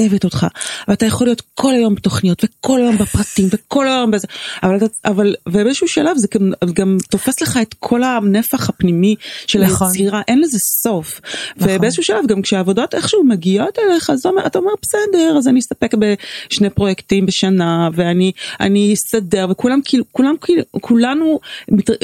אוהבת 0.00 0.24
אותך 0.24 0.46
ואתה 0.88 1.06
יכול 1.06 1.26
להיות 1.26 1.42
כל 1.54 1.74
היום 1.74 1.94
בתוכניות 1.94 2.44
וכל 2.44 2.80
היום 2.80 2.98
בפרטים 2.98 3.48
וכל 3.50 3.88
היום 3.88 4.10
בזה 4.10 4.26
אבל 4.62 4.78
אבל 5.04 5.34
ובאיזשהו 5.48 5.88
שלב 5.88 6.16
זה 6.16 6.26
גם, 6.34 6.52
גם 6.72 6.96
תופס 7.10 7.40
לך 7.40 7.58
את 7.62 7.74
כל 7.78 8.02
הנפח 8.02 8.68
הפנימי 8.68 9.14
של 9.46 9.64
נכון. 9.64 9.86
היצירה 9.86 10.22
אין 10.28 10.40
לזה 10.40 10.58
סוף 10.58 11.20
נכון. 11.56 11.74
ובאיזשהו 11.74 12.02
שלב 12.02 12.26
גם 12.26 12.42
כשהעבודות 12.42 12.94
איכשהו 12.94 13.24
מגיעות 13.24 13.78
אליך 13.78 14.10
אז 14.10 14.26
אתה 14.46 14.58
אומר 14.58 14.72
בסדר 14.82 15.34
אז 15.38 15.48
אני 15.48 15.60
אסתפק 15.60 15.92
בשני 15.94 16.70
פרויקטים 16.70 17.26
בשנה 17.26 17.88
ואני 17.94 18.32
אני 18.60 18.94
אסתדר 18.94 19.46
וכולם 19.50 19.80
כאילו 19.84 20.04
כולם 20.12 20.34
כאילו 20.40 20.62
כולנו 20.80 21.40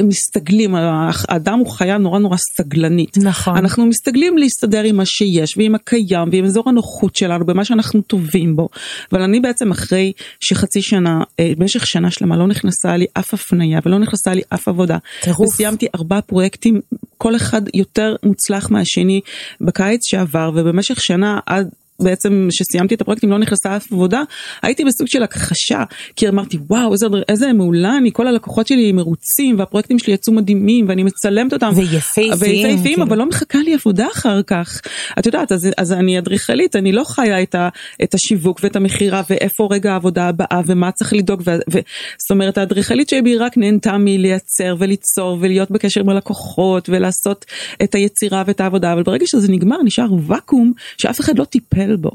מסתגלים 0.02 0.74
האדם 0.74 1.58
הוא 1.58 1.70
חיה 1.70 1.98
נורא 1.98 2.18
נורא 2.18 2.36
סתגלנית 2.36 3.18
נכון 3.18 3.56
אנחנו 3.56 3.86
מסתגלים 3.86 4.38
להסתדר 4.38 4.82
עם 4.82 4.96
מה 4.96 5.04
שיש 5.04 5.56
ועם 5.58 5.74
הקיים 5.74 6.28
ועם 6.32 6.44
אזור 6.44 6.68
הנוחות 6.68 7.16
שלנו 7.16 7.46
במה 7.46 7.64
שאנחנו 7.64 7.85
אנחנו 7.86 8.02
טובים 8.02 8.56
בו. 8.56 8.68
אבל 9.12 9.22
אני 9.22 9.40
בעצם 9.40 9.70
אחרי 9.70 10.12
שחצי 10.40 10.82
שנה, 10.82 11.22
אה, 11.40 11.52
במשך 11.58 11.86
שנה 11.86 12.10
שלמה 12.10 12.36
לא 12.36 12.46
נכנסה 12.46 12.96
לי 12.96 13.06
אף 13.14 13.34
הפנייה 13.34 13.80
ולא 13.86 13.98
נכנסה 13.98 14.34
לי 14.34 14.42
אף 14.54 14.68
עבודה. 14.68 14.98
טירוף. 15.22 15.48
וסיימתי 15.48 15.86
ארבעה 15.94 16.22
פרויקטים, 16.22 16.80
כל 17.18 17.36
אחד 17.36 17.62
יותר 17.74 18.16
מוצלח 18.22 18.70
מהשני 18.70 19.20
בקיץ 19.60 20.00
שעבר 20.04 20.50
ובמשך 20.54 21.02
שנה 21.02 21.38
עד 21.46 21.68
בעצם 22.00 22.48
שסיימתי 22.50 22.94
את 22.94 23.00
הפרויקטים 23.00 23.30
לא 23.30 23.38
נכנסה 23.38 23.76
אף 23.76 23.92
עבודה 23.92 24.22
הייתי 24.62 24.84
בסוג 24.84 25.06
של 25.06 25.22
הכחשה 25.22 25.84
כי 26.16 26.28
אמרתי 26.28 26.58
וואו 26.68 26.92
איזה, 26.92 27.06
איזה 27.28 27.52
מעולה 27.52 27.96
אני 27.96 28.10
כל 28.12 28.26
הלקוחות 28.26 28.66
שלי 28.66 28.92
מרוצים 28.92 29.58
והפרויקטים 29.58 29.98
שלי 29.98 30.12
יצאו 30.12 30.32
מדהימים 30.32 30.88
ואני 30.88 31.02
מצלמת 31.02 31.52
אותם. 31.52 31.70
ויפהפיים 32.38 32.82
כאילו. 32.82 33.02
אבל 33.02 33.18
לא 33.18 33.26
מחכה 33.26 33.58
לי 33.58 33.74
עבודה 33.74 34.06
אחר 34.12 34.42
כך. 34.42 34.80
את 35.18 35.26
יודעת 35.26 35.52
אז, 35.52 35.68
אז 35.76 35.92
אני 35.92 36.18
אדריכלית 36.18 36.76
אני 36.76 36.92
לא 36.92 37.04
חיה 37.04 37.42
את, 37.42 37.54
ה, 37.54 37.68
את 38.02 38.14
השיווק 38.14 38.60
ואת 38.62 38.76
המכירה 38.76 39.22
ואיפה 39.30 39.68
רגע 39.70 39.92
העבודה 39.92 40.28
הבאה 40.28 40.60
ומה 40.66 40.92
צריך 40.92 41.12
לדאוג 41.12 41.42
זאת 42.18 42.30
אומרת 42.30 42.58
האדריכלית 42.58 43.08
שלי 43.08 43.36
רק 43.36 43.58
נהנתה 43.58 43.96
מלייצר 43.98 44.76
וליצור 44.78 45.38
ולהיות 45.40 45.70
בקשר 45.70 46.00
עם 46.00 46.08
הלקוחות 46.08 46.88
ולעשות 46.88 47.44
את 47.82 47.94
היצירה 47.94 48.42
ואת 48.46 48.60
העבודה 48.60 48.92
אבל 48.92 49.02
ברגע 49.02 49.26
שזה 49.26 49.52
נגמר 49.52 49.82
נשאר 49.82 50.06
ואקום 50.26 50.72
שאף 50.98 51.20
אחד 51.20 51.38
לא 51.38 51.44
טיפל 51.44 51.85
לטפל 51.86 51.96
בו. 51.96 52.10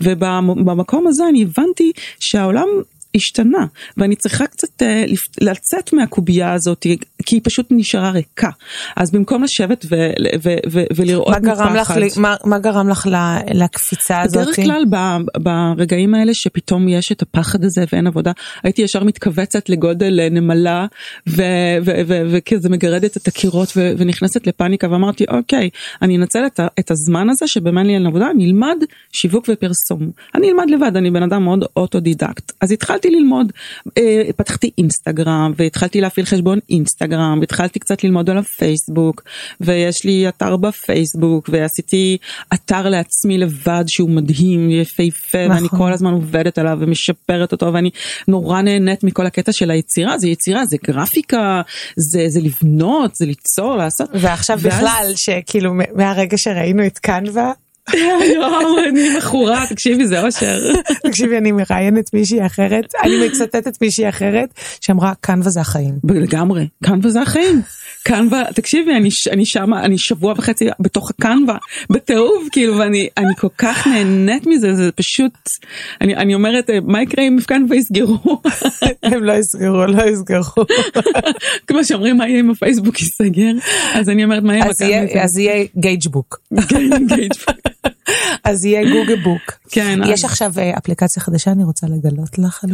ובמקום 0.00 1.06
הזה 1.06 1.28
אני 1.28 1.42
הבנתי 1.42 1.92
שהעולם 2.20 2.68
השתנה 3.14 3.66
ואני 3.96 4.16
צריכה 4.16 4.46
קצת 4.46 4.82
uh, 4.82 4.84
לצאת 5.40 5.92
מהקובייה 5.92 6.52
הזאת 6.52 6.86
כי 7.26 7.36
היא 7.36 7.40
פשוט 7.44 7.66
נשארה 7.70 8.10
ריקה. 8.10 8.50
אז 8.96 9.10
במקום 9.10 9.42
לשבת 9.42 9.84
ו, 9.90 10.10
ו, 10.42 10.54
ו, 10.70 10.82
ולראות 10.96 11.28
מה 11.28 11.38
גרם 11.38 11.74
לך 11.74 11.94
מה, 12.16 12.36
מה 12.44 12.58
גרם 12.58 12.88
לך 12.88 13.08
לקפיצה 13.54 14.20
הזאת? 14.20 14.42
בדרך 14.42 14.56
כלל 14.56 14.84
ב, 14.90 14.96
ברגעים 15.42 16.14
האלה 16.14 16.34
שפתאום 16.34 16.88
יש 16.88 17.12
את 17.12 17.22
הפחד 17.22 17.64
הזה 17.64 17.84
ואין 17.92 18.06
עבודה 18.06 18.32
הייתי 18.62 18.82
ישר 18.82 19.04
מתכווצת 19.04 19.68
לגודל 19.68 20.20
אה, 20.20 20.28
נמלה 20.28 20.86
וכזה 21.26 22.68
מגרדת 22.68 23.16
את 23.16 23.28
הקירות 23.28 23.72
ו, 23.76 23.92
ונכנסת 23.98 24.46
לפאניקה 24.46 24.90
ואמרתי 24.90 25.24
אוקיי 25.30 25.70
אני 26.02 26.16
אנצל 26.16 26.46
את, 26.46 26.60
את 26.78 26.90
הזמן 26.90 27.30
הזה 27.30 27.46
שבאמת 27.46 27.86
לי 27.86 27.94
אין 27.94 28.06
עבודה 28.06 28.30
אני 28.30 28.46
אלמד 28.46 28.76
שיווק 29.12 29.48
ופרסום. 29.48 30.10
אני 30.34 30.50
אלמד 30.50 30.70
לבד 30.70 30.96
אני 30.96 31.10
בן 31.10 31.22
אדם 31.22 31.44
מאוד 31.44 31.64
אוטודידקט. 31.76 32.52
אז 32.60 32.72
התחלתי 32.72 33.01
התחלתי 33.02 33.16
ללמוד, 33.16 33.52
אה, 33.98 34.22
פתחתי 34.36 34.70
אינסטגרם 34.78 35.52
והתחלתי 35.56 36.00
להפעיל 36.00 36.26
חשבון 36.26 36.58
אינסטגרם 36.70 37.38
והתחלתי 37.40 37.78
קצת 37.78 38.04
ללמוד 38.04 38.30
על 38.30 38.38
הפייסבוק 38.38 39.22
ויש 39.60 40.04
לי 40.04 40.28
אתר 40.28 40.56
בפייסבוק 40.56 41.50
ועשיתי 41.52 42.16
אתר 42.54 42.88
לעצמי 42.88 43.38
לבד 43.38 43.84
שהוא 43.86 44.10
מדהים 44.10 44.70
יפהפה 44.70 45.38
נכון. 45.46 45.56
ואני 45.56 45.68
כל 45.68 45.92
הזמן 45.92 46.12
עובדת 46.12 46.58
עליו 46.58 46.78
ומשפרת 46.80 47.52
אותו 47.52 47.72
ואני 47.72 47.90
נורא 48.28 48.62
נהנית 48.62 49.04
מכל 49.04 49.26
הקטע 49.26 49.52
של 49.52 49.70
היצירה 49.70 50.18
זה 50.18 50.28
יצירה 50.28 50.66
זה 50.66 50.76
גרפיקה 50.84 51.62
זה 51.96 52.24
זה 52.28 52.40
לבנות 52.40 53.14
זה 53.14 53.26
ליצור 53.26 53.76
לעשות 53.76 54.08
ועכשיו 54.14 54.58
ואז... 54.60 54.74
בכלל 54.74 55.12
שכאילו 55.16 55.74
מהרגע 55.94 56.38
שראינו 56.38 56.86
את 56.86 56.98
קנווה 56.98 57.52
אני 58.88 59.16
מכורה, 59.18 59.64
תקשיבי 59.68 60.06
זה 60.06 60.22
אושר. 60.24 60.72
תקשיבי 61.06 61.38
אני 61.38 61.52
מראיינת 61.52 62.14
מישהי 62.14 62.46
אחרת, 62.46 62.94
אני 63.04 63.26
מצטטת 63.26 63.82
מישהי 63.82 64.08
אחרת 64.08 64.54
שאמרה 64.80 65.12
קנווה 65.20 65.50
זה 65.50 65.60
החיים. 65.60 65.94
לגמרי, 66.04 66.68
קנווה 66.84 67.10
זה 67.10 67.22
החיים. 67.22 67.62
קנווה, 68.02 68.44
תקשיבי 68.54 68.92
אני, 68.92 69.08
אני 69.30 69.46
שם, 69.46 69.74
אני 69.74 69.98
שבוע 69.98 70.34
וחצי 70.36 70.68
בתוך 70.80 71.10
הקנווה, 71.10 71.56
בטירוף 71.90 72.48
כאילו 72.52 72.78
ואני 72.78 73.08
אני 73.16 73.34
כל 73.38 73.48
כך 73.58 73.86
נהנית 73.86 74.46
מזה, 74.46 74.74
זה 74.74 74.92
פשוט, 74.92 75.32
אני, 76.00 76.16
אני 76.16 76.34
אומרת 76.34 76.70
מה 76.84 77.02
יקרה 77.02 77.24
אם 77.24 77.36
Canva 77.46 77.76
יסגרו? 77.76 78.18
הם 79.02 79.24
לא 79.24 79.32
יסגרו, 79.32 79.86
לא 79.86 80.02
יסגרו. 80.02 80.64
כמו 81.66 81.84
שאומרים 81.84 82.16
מה 82.16 82.28
יהיה 82.28 82.40
אם 82.40 82.50
הפייסבוק 82.50 83.00
ייסגר, 83.00 83.52
אז 83.94 84.08
אני 84.08 84.24
אומרת 84.24 84.42
מה 84.42 84.54
יהיה 84.54 84.64
עם 84.64 84.70
ה 84.70 84.78
Canva. 84.78 85.24
אז 85.24 85.38
יהיה 85.38 85.66
גייג'בוק. 85.76 86.40
גייג'בוק. 87.08 87.72
אז 88.44 88.64
יהיה 88.64 88.90
גוגל 88.92 89.22
בוק. 89.22 89.52
כן. 89.68 89.98
יש 90.06 90.24
עכשיו 90.24 90.52
אה, 90.58 90.78
אפליקציה 90.78 91.22
חדשה 91.22 91.52
אני 91.52 91.64
רוצה 91.64 91.86
לגלות 91.86 92.38
לך. 92.38 92.64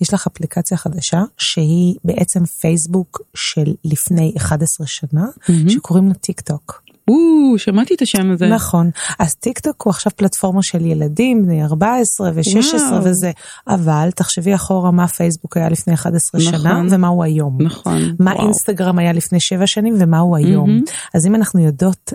יש 0.00 0.14
לך 0.14 0.26
אפליקציה 0.26 0.76
חדשה 0.76 1.22
שהיא 1.38 1.94
בעצם 2.04 2.44
פייסבוק 2.44 3.20
של 3.34 3.74
לפני 3.84 4.32
11 4.36 4.86
שנה 4.86 5.24
שקוראים 5.68 6.08
לה 6.08 6.14
טיק 6.14 6.40
טוק. 6.40 6.81
או, 7.08 7.58
שמעתי 7.58 7.94
את 7.94 8.02
השם 8.02 8.30
הזה. 8.30 8.48
נכון. 8.48 8.90
אז 9.18 9.34
טיק 9.34 9.58
טוק 9.58 9.82
הוא 9.82 9.90
עכשיו 9.90 10.12
פלטפורמה 10.16 10.62
של 10.62 10.86
ילדים 10.86 11.42
בני 11.42 11.64
14 11.64 12.30
ו-16 12.34 12.94
וזה, 13.02 13.30
אבל 13.68 14.08
תחשבי 14.14 14.54
אחורה 14.54 14.90
מה 14.90 15.08
פייסבוק 15.08 15.56
היה 15.56 15.68
לפני 15.68 15.94
11 15.94 16.40
נכון, 16.40 16.58
שנה 16.58 16.82
ומה 16.90 17.08
הוא 17.08 17.24
היום. 17.24 17.62
נכון. 17.62 18.02
מה 18.18 18.30
וואו. 18.30 18.44
אינסטגרם 18.44 18.98
היה 18.98 19.12
לפני 19.12 19.40
7 19.40 19.66
שנים 19.66 19.94
ומה 19.98 20.18
הוא 20.18 20.36
היום. 20.36 20.78
Mm-hmm. 20.78 20.90
אז 21.14 21.26
אם 21.26 21.34
אנחנו 21.34 21.60
יודעות 21.60 22.12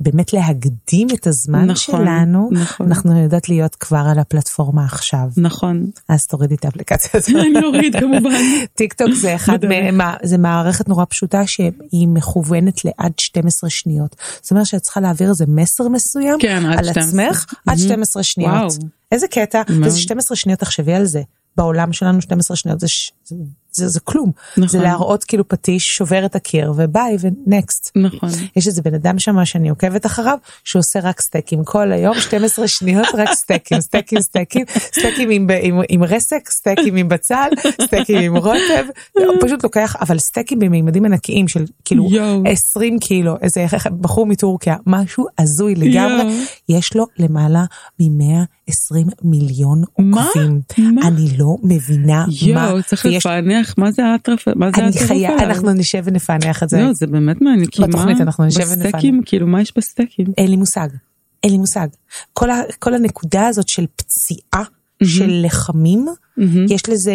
באמת 0.00 0.32
להקדים 0.32 1.08
את 1.14 1.26
הזמן 1.26 1.64
נכון, 1.64 1.76
שלנו, 1.76 2.48
נכון. 2.52 2.86
אנחנו 2.86 3.22
יודעות 3.22 3.48
להיות 3.48 3.74
כבר 3.74 4.04
על 4.10 4.18
הפלטפורמה 4.18 4.84
עכשיו. 4.84 5.28
נכון. 5.36 5.86
אז 6.08 6.26
תורידי 6.26 6.54
את 6.54 6.64
האפליקציה 6.64 7.10
הזאת. 7.14 7.30
אני 7.30 7.64
אוריד 7.64 7.96
כמובן. 7.96 8.30
טיק 8.76 8.92
טוק 8.92 9.10
זה 9.12 9.34
אחד, 9.34 9.58
מה, 9.92 10.14
זה 10.22 10.38
מערכת 10.38 10.88
נורא 10.88 11.04
פשוטה 11.08 11.46
שהיא 11.46 12.08
מכוונת 12.08 12.84
לעד 12.84 13.12
12 13.18 13.70
שניות. 13.70 14.16
זאת 14.42 14.50
אומרת 14.50 14.66
שאת 14.66 14.82
צריכה 14.82 15.00
להעביר 15.00 15.30
איזה 15.30 15.44
מסר 15.48 15.88
מסוים 15.88 16.38
כן, 16.40 16.66
על 16.66 16.84
12. 16.84 17.02
עצמך 17.02 17.54
עד 17.66 17.78
12 17.78 18.22
שניות. 18.22 18.50
וואו. 18.52 18.68
איזה 19.12 19.28
קטע, 19.28 19.62
וזה 19.84 19.98
12 19.98 20.36
שניות 20.36 20.58
תחשבי 20.58 20.94
על 20.94 21.04
זה. 21.04 21.22
בעולם 21.56 21.92
שלנו 21.92 22.22
12 22.22 22.56
שניות 22.56 22.80
זה, 22.80 22.86
זה, 23.24 23.36
זה, 23.72 23.88
זה 23.88 24.00
כלום. 24.00 24.32
נכון. 24.56 24.68
זה 24.68 24.78
להראות 24.78 25.24
כאילו 25.24 25.48
פטיש 25.48 25.84
שובר 25.84 26.24
את 26.24 26.36
הקיר 26.36 26.72
וביי 26.76 27.16
ונקסט. 27.20 27.90
נכון. 27.96 28.28
יש 28.56 28.66
איזה 28.66 28.82
בן 28.82 28.94
אדם 28.94 29.18
שם 29.18 29.44
שאני 29.44 29.68
עוקבת 29.68 30.06
אחריו 30.06 30.38
שעושה 30.64 31.00
רק 31.02 31.20
סטייקים 31.20 31.64
כל 31.64 31.92
היום 31.92 32.20
12 32.20 32.68
שניות 32.68 33.06
רק 33.14 33.32
סטייקים 33.32 33.80
סטייקים 33.80 34.20
סטייקים 34.20 34.64
סטייקים 34.98 35.30
עם, 35.30 35.46
עם, 35.62 35.80
עם 35.88 36.04
רסק 36.04 36.48
סטייקים 36.50 36.96
עם 36.96 37.08
בצל 37.08 37.48
סטייקים 37.82 38.18
עם 38.18 38.36
רוטב 38.36 38.84
הוא 39.12 39.36
פשוט 39.40 39.64
לוקח 39.64 39.96
אבל 40.00 40.18
סטייקים 40.18 40.58
בממדים 40.58 41.04
ענקיים 41.04 41.48
של 41.48 41.64
כאילו 41.84 42.08
יו. 42.10 42.42
20 42.46 42.98
קילו 42.98 43.36
איזה 43.42 43.66
בחור 44.00 44.26
מטורקיה 44.26 44.76
משהו 44.86 45.26
הזוי 45.38 45.74
לגמרי 45.74 46.32
יו. 46.32 46.78
יש 46.78 46.96
לו 46.96 47.06
למעלה 47.18 47.64
מ-120 48.00 49.14
מיליון 49.22 49.82
עוקבים. 49.92 50.60
אני 50.78 51.38
לא 51.38 51.56
מבינה 51.62 52.24
יו, 52.42 52.54
מה. 52.54 52.82
צריך 52.82 53.04
ויש... 53.04 53.26
לפענח 53.62 53.74
מה 53.78 53.92
זה 53.92 54.04
האטרף, 54.04 54.48
מה 54.56 54.70
זה 54.76 54.84
האטרף 54.84 55.08
חיה, 55.08 55.38
אנחנו 55.38 55.72
נשב 55.72 56.02
ונפענח 56.04 56.62
את 56.62 56.68
זה. 56.68 56.80
לא, 56.80 56.92
זה 56.92 57.06
באמת 57.06 57.40
מעניין, 57.40 57.66
כי 57.66 57.82
בתוכנית 57.82 58.16
מה, 58.16 58.22
אנחנו 58.22 58.44
נשב 58.44 58.60
ונפענח. 58.60 58.86
בסטייקים, 58.86 59.22
כאילו 59.24 59.46
מה 59.46 59.60
יש 59.60 59.72
בסטייקים? 59.76 60.26
אין 60.38 60.50
לי 60.50 60.56
מושג, 60.56 60.88
אין 61.42 61.52
לי 61.52 61.58
מושג. 61.58 61.88
כל, 62.32 62.50
ה, 62.50 62.60
כל 62.78 62.94
הנקודה 62.94 63.46
הזאת 63.46 63.68
של 63.68 63.86
פציעה 63.96 64.62
mm-hmm. 64.62 65.06
של 65.06 65.40
לחמים, 65.44 66.06
mm-hmm. 66.08 66.42
יש 66.68 66.88
לזה 66.88 67.14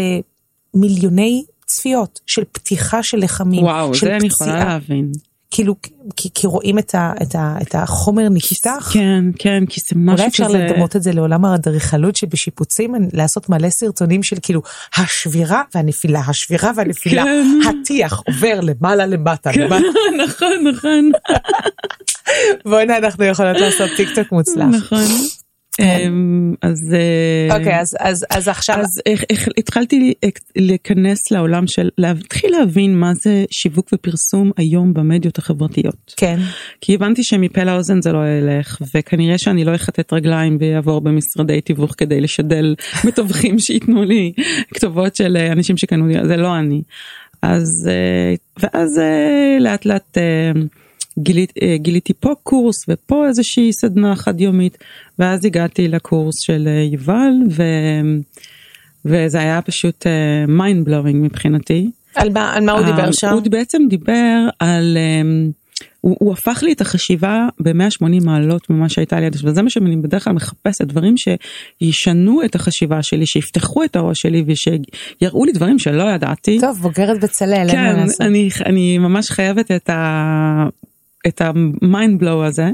מיליוני 0.74 1.44
צפיות 1.66 2.20
של 2.26 2.44
פתיחה 2.52 3.04
של 3.04 3.18
לחמים. 3.18 3.64
וואו, 3.64 3.94
של 3.94 4.00
זה 4.00 4.06
פציעה. 4.06 4.18
אני 4.18 4.28
יכולה 4.28 4.66
להבין. 4.66 5.12
כאילו 5.52 5.76
כי, 6.16 6.30
כי 6.34 6.48
רואים 6.48 6.80
את, 6.80 6.96
ה, 6.96 7.14
את, 7.22 7.36
ה, 7.36 7.56
את 7.62 7.76
החומר 7.76 8.30
נפתח. 8.30 8.90
כן, 8.94 9.24
כן, 9.40 9.64
כי 9.70 9.82
זה 9.82 9.96
משהו 9.96 10.16
כזה. 10.16 10.24
אולי 10.24 10.28
אפשר 10.28 10.48
לדמות 10.48 10.96
את 10.96 11.04
זה 11.04 11.12
לעולם 11.12 11.46
האדריכלות 11.46 12.16
שבשיפוצים, 12.16 12.96
לעשות 13.14 13.50
מלא 13.50 13.70
סרטונים 13.70 14.24
של 14.24 14.36
כאילו 14.42 14.62
השבירה 14.98 15.62
והנפילה, 15.76 16.20
השבירה 16.28 16.72
והנפילה, 16.76 17.24
כן. 17.24 17.70
הטיח 17.70 18.22
עובר 18.28 18.60
למעלה 18.62 19.06
למטה. 19.06 19.54
כן, 19.54 19.62
למטה. 19.62 19.76
נכון, 20.26 20.68
נכון. 20.74 21.12
בוא'נה, 22.66 22.98
אנחנו 22.98 23.26
יכולות 23.26 23.58
לעשות 23.58 23.90
טיק 23.98 24.10
טוק 24.16 24.32
מוצלח. 24.32 24.66
נכון. 24.66 25.06
אמ, 25.80 26.54
אז 26.62 26.94
אה, 26.94 27.58
אוקיי, 27.58 27.80
אז, 27.80 27.98
אז, 28.00 28.26
אז 28.30 28.48
עכשיו... 28.48 28.78
אז 28.80 29.02
התחלתי 29.58 30.14
להיכנס 30.56 31.32
לעולם 31.32 31.68
של 31.68 31.90
להתחיל 31.98 32.52
להבין 32.52 33.00
מה 33.00 33.14
זה 33.14 33.46
שיווק 33.52 33.90
ופרסום 33.94 34.52
היום 34.58 34.94
במדיות 34.94 35.38
החברתיות. 35.38 36.14
כן. 36.18 36.40
כי 36.82 36.96
הבנתי 36.96 37.24
שמפה 37.24 37.64
לאוזן 37.64 38.02
זה 38.02 38.12
לא 38.12 38.20
ילך 38.28 38.82
וכנראה 38.96 39.38
שאני 39.38 39.66
לא 39.66 39.76
אחטט 39.76 40.14
רגליים 40.14 40.58
ויעבור 40.60 41.02
במשרדי 41.02 41.62
תיווך 41.62 41.96
כדי 41.98 42.22
לשדל 42.22 42.76
מתווכים 43.08 43.60
שייתנו 43.60 44.04
לי 44.04 44.34
כתובות 44.74 45.16
של 45.16 45.38
אנשים 45.52 45.78
שקנו 45.78 46.08
לי 46.08 46.28
זה 46.28 46.38
לא 46.38 46.58
אני. 46.58 46.82
אז 47.42 47.90
אה, 47.92 48.34
ואז 48.60 49.00
אה, 49.00 49.58
לאט 49.60 49.86
לאט. 49.86 50.18
גיליתי, 51.20 51.60
אה, 51.62 51.78
גיליתי 51.78 52.14
פה 52.14 52.34
קורס 52.44 52.86
ופה 52.90 53.28
איזושהי 53.28 53.74
סדנה 53.74 54.16
חד 54.16 54.42
יומית 54.42 54.78
ואז 55.20 55.46
הגעתי 55.46 55.88
לקורס 55.88 56.40
של 56.40 56.68
אה, 56.68 56.88
יובל 56.92 57.32
ו, 57.52 57.64
וזה 59.06 59.40
היה 59.40 59.62
פשוט 59.62 60.06
mind 60.48 60.82
uh, 60.82 60.86
blowing 60.86 61.26
מבחינתי. 61.26 61.92
על 62.16 62.30
מה, 62.30 62.54
על 62.54 62.64
מה 62.64 62.72
הוא 62.72 62.86
דיבר 62.86 63.12
שם? 63.12 63.34
הוא 63.34 63.42
בעצם 63.50 63.82
דיבר 63.90 64.48
על, 64.60 64.98
הוא, 66.02 66.16
הוא 66.20 66.34
הפך 66.34 66.64
לי 66.64 66.74
את 66.74 66.82
החשיבה 66.82 67.48
ב-180 67.60 68.26
מעלות 68.26 68.70
ממה 68.70 68.90
שהייתה 68.90 69.20
לי 69.20 69.26
עד 69.26 69.34
עכשיו, 69.36 69.50
וזה 69.50 69.62
מה 69.62 69.70
שאני 69.70 69.96
בדרך 69.96 70.24
כלל 70.24 70.34
מחפשת, 70.34 70.82
דברים 70.82 71.16
שישנו 71.18 72.42
את 72.46 72.56
החשיבה 72.56 73.04
שלי, 73.04 73.26
שיפתחו 73.26 73.84
את 73.84 73.96
הראש 73.96 74.22
שלי 74.22 74.44
ושיראו 74.48 75.46
לי 75.46 75.52
דברים 75.52 75.80
שלא 75.80 76.04
ידעתי. 76.04 76.60
טוב, 76.62 76.78
בוגרת 76.82 77.20
בצלאל, 77.20 77.68
כן, 77.72 77.96
אני, 78.22 78.50
אני 78.66 78.98
ממש 78.98 79.30
חייבת 79.32 79.72
את 79.72 79.90
ה... 79.90 80.68
את 81.28 81.42
ה 81.42 81.58
mind 81.58 82.20
blow 82.20 82.46
הזה 82.46 82.70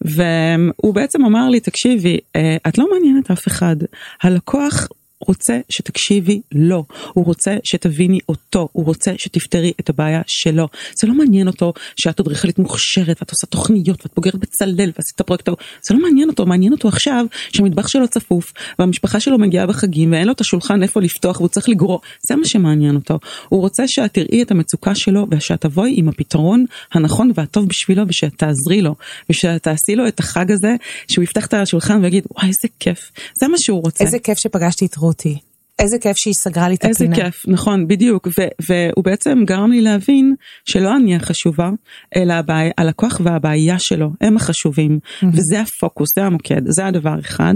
והוא 0.00 0.94
בעצם 0.94 1.24
אמר 1.24 1.48
לי 1.48 1.60
תקשיבי 1.60 2.18
אה, 2.36 2.56
את 2.68 2.78
לא 2.78 2.86
מעניינת 2.92 3.30
אף 3.30 3.48
אחד. 3.48 3.76
הלקוח 4.22 4.88
רוצה 5.26 5.58
שתקשיבי 5.68 6.40
לו, 6.52 6.84
הוא 7.12 7.24
רוצה 7.24 7.56
שתביני 7.64 8.18
אותו, 8.28 8.68
הוא 8.72 8.84
רוצה 8.84 9.12
שתפתרי 9.18 9.72
את 9.80 9.90
הבעיה 9.90 10.22
שלו. 10.26 10.68
זה 11.00 11.06
לא 11.06 11.14
מעניין 11.14 11.46
אותו 11.46 11.72
שאת 11.96 12.20
אדריכלית 12.20 12.58
מוכשרת 12.58 13.16
ואת 13.20 13.30
עושה 13.30 13.46
תוכניות 13.46 14.02
ואת 14.02 14.14
בוגרת 14.16 14.34
בצלאל 14.34 14.92
ועשית 14.98 15.20
פרויקט, 15.20 15.48
זה 15.82 15.94
לא 15.94 16.00
מעניין 16.02 16.28
אותו, 16.28 16.46
מעניין 16.46 16.72
אותו 16.72 16.88
עכשיו 16.88 17.26
שהמטבח 17.52 17.88
שלו 17.88 18.08
צפוף 18.08 18.52
והמשפחה 18.78 19.20
שלו 19.20 19.38
מגיעה 19.38 19.66
בחגים 19.66 20.12
ואין 20.12 20.26
לו 20.26 20.32
את 20.32 20.40
השולחן 20.40 20.82
איפה 20.82 21.00
לפתוח 21.00 21.36
והוא 21.36 21.48
צריך 21.48 21.68
לגרור, 21.68 22.00
זה 22.28 22.36
מה 22.36 22.44
שמעניין 22.44 22.94
אותו. 22.94 23.18
הוא 23.48 23.60
רוצה 23.60 23.88
שאת 23.88 24.14
תראי 24.14 24.42
את 24.42 24.50
המצוקה 24.50 24.94
שלו 24.94 25.26
ושאת 25.30 25.60
תבואי 25.60 25.94
עם 25.96 26.08
הפתרון 26.08 26.64
הנכון 26.92 27.32
והטוב 27.34 27.68
בשבילו 27.68 28.02
ושאת 28.08 28.34
תעזרי 28.36 28.82
לו 28.82 28.94
ושאת 29.30 29.62
תעשי 29.62 29.96
לו 29.96 30.08
את 30.08 30.20
החג 30.20 30.52
הזה 30.52 30.74
שהוא 31.08 31.22
יפתח 31.22 31.46
את 31.46 31.54
השולחן 31.54 32.04
ויגיד 32.04 32.24
וואי 32.30 32.48
איזה 32.48 32.68
כיף, 32.80 33.10
זה 33.40 33.48
מה 33.48 33.58
שהוא 33.58 33.82
רוצה. 33.82 34.04
איזה 34.04 34.18
כיף 34.18 34.38
שפגשתי 34.38 34.86
את 34.86 34.94
רותי. 35.10 35.38
איזה 35.78 35.98
כיף 35.98 36.16
שהיא 36.16 36.34
סגרה 36.34 36.68
לי 36.68 36.74
את 36.74 36.84
הפינה. 36.84 37.16
איזה 37.16 37.22
כיף, 37.24 37.42
נכון, 37.48 37.88
בדיוק. 37.88 38.28
ו- 38.38 38.48
והוא 38.68 39.04
בעצם 39.04 39.42
גרם 39.46 39.70
לי 39.70 39.80
להבין 39.80 40.34
שלא 40.64 40.96
אני 40.96 41.16
החשובה, 41.16 41.70
אלא 42.16 42.32
הבעיה, 42.32 42.70
הלקוח 42.78 43.20
והבעיה 43.24 43.78
שלו, 43.78 44.10
הם 44.20 44.36
החשובים. 44.36 44.98
Mm-hmm. 45.02 45.26
וזה 45.32 45.60
הפוקוס, 45.60 46.08
זה 46.14 46.24
המוקד, 46.24 46.62
זה 46.66 46.86
הדבר 46.86 47.20
אחד. 47.20 47.54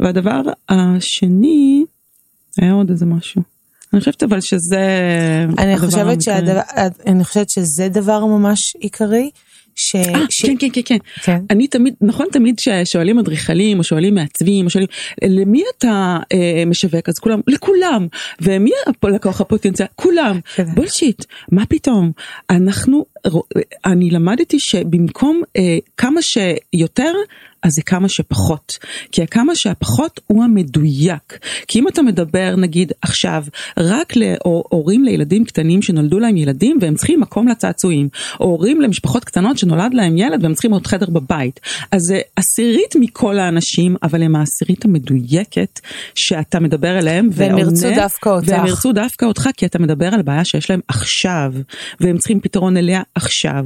והדבר 0.00 0.40
השני, 0.68 1.84
היה 2.58 2.72
עוד 2.72 2.90
איזה 2.90 3.06
משהו. 3.06 3.42
אני 3.92 4.00
חושבת 4.00 4.22
אבל 4.22 4.40
שזה... 4.40 4.86
אני 5.58 5.78
חושבת, 5.78 6.22
שהדבר, 6.22 6.60
אני 7.06 7.24
חושבת 7.24 7.50
שזה 7.50 7.88
דבר 7.88 8.24
ממש 8.24 8.76
עיקרי. 8.78 9.30
ש... 9.76 9.96
아, 9.96 9.98
אה, 9.98 10.20
ש... 10.30 10.46
כן, 10.46 10.54
כן, 10.58 10.68
כן, 10.72 10.80
כן. 10.84 10.96
כן. 11.22 11.38
אני 11.50 11.66
תמיד, 11.66 11.94
נכון 12.00 12.26
תמיד 12.32 12.58
ששואלים 12.58 13.18
אדריכלים 13.18 13.78
או 13.78 13.84
שואלים 13.84 14.14
מעצבים 14.14 14.64
או 14.64 14.70
שואלים 14.70 14.88
למי 15.24 15.62
אתה 15.78 16.18
אה, 16.32 16.64
משווק 16.66 17.08
אז 17.08 17.18
כולם, 17.18 17.40
לכולם. 17.46 18.06
ומי 18.40 18.70
הלקוח 19.02 19.40
הפוטנציאל? 19.40 19.88
כולם. 19.94 20.40
כן. 20.54 20.64
בולשיט, 20.74 21.24
מה 21.52 21.66
פתאום? 21.66 22.12
אנחנו, 22.50 23.04
אני 23.84 24.10
למדתי 24.10 24.56
שבמקום 24.60 25.42
אה, 25.56 25.78
כמה 25.96 26.20
שיותר 26.22 27.12
אז 27.62 27.72
זה 27.72 27.82
כמה 27.82 28.08
שפחות. 28.08 28.78
כי 29.12 29.22
הכמה 29.22 29.54
שהפחות 29.56 30.20
הוא 30.26 30.44
המדויק. 30.44 31.38
כי 31.68 31.78
אם 31.78 31.88
אתה 31.88 32.02
מדבר 32.02 32.54
נגיד 32.56 32.92
עכשיו 33.02 33.44
רק 33.78 34.12
להורים 34.16 35.04
לילדים 35.04 35.44
קטנים 35.44 35.82
שנולדו 35.82 36.18
להם 36.18 36.36
ילדים 36.36 36.78
והם 36.80 36.94
צריכים 36.94 37.20
מקום 37.20 37.48
לצעצועים, 37.48 38.08
או 38.40 38.46
הורים 38.46 38.80
למשפחות 38.80 39.24
קטנות 39.24 39.58
שנולד 39.58 39.94
להם 39.94 40.16
ילד 40.16 40.42
והם 40.42 40.54
צריכים 40.54 40.72
עוד 40.72 40.86
חדר 40.86 41.10
בבית. 41.10 41.60
אז 41.92 42.00
זה 42.02 42.20
עשירית 42.36 42.96
מכל 43.00 43.38
האנשים, 43.38 43.96
אבל 44.02 44.22
הם 44.22 44.36
העשירית 44.36 44.84
המדויקת 44.84 45.80
שאתה 46.14 46.60
מדבר 46.60 46.98
אליהם. 46.98 47.28
והם 47.32 47.58
ירצו 47.58 47.88
דווקא 47.94 48.28
אותך. 48.28 48.48
והם 48.48 48.66
ירצו 48.66 48.92
דווקא 48.92 49.24
אותך 49.24 49.48
כי 49.56 49.66
אתה 49.66 49.78
מדבר 49.78 50.14
על 50.14 50.22
בעיה 50.22 50.44
שיש 50.44 50.70
להם 50.70 50.80
עכשיו, 50.88 51.52
והם 52.00 52.18
צריכים 52.18 52.40
פתרון 52.40 52.76
אליה 52.76 53.02
עכשיו. 53.14 53.64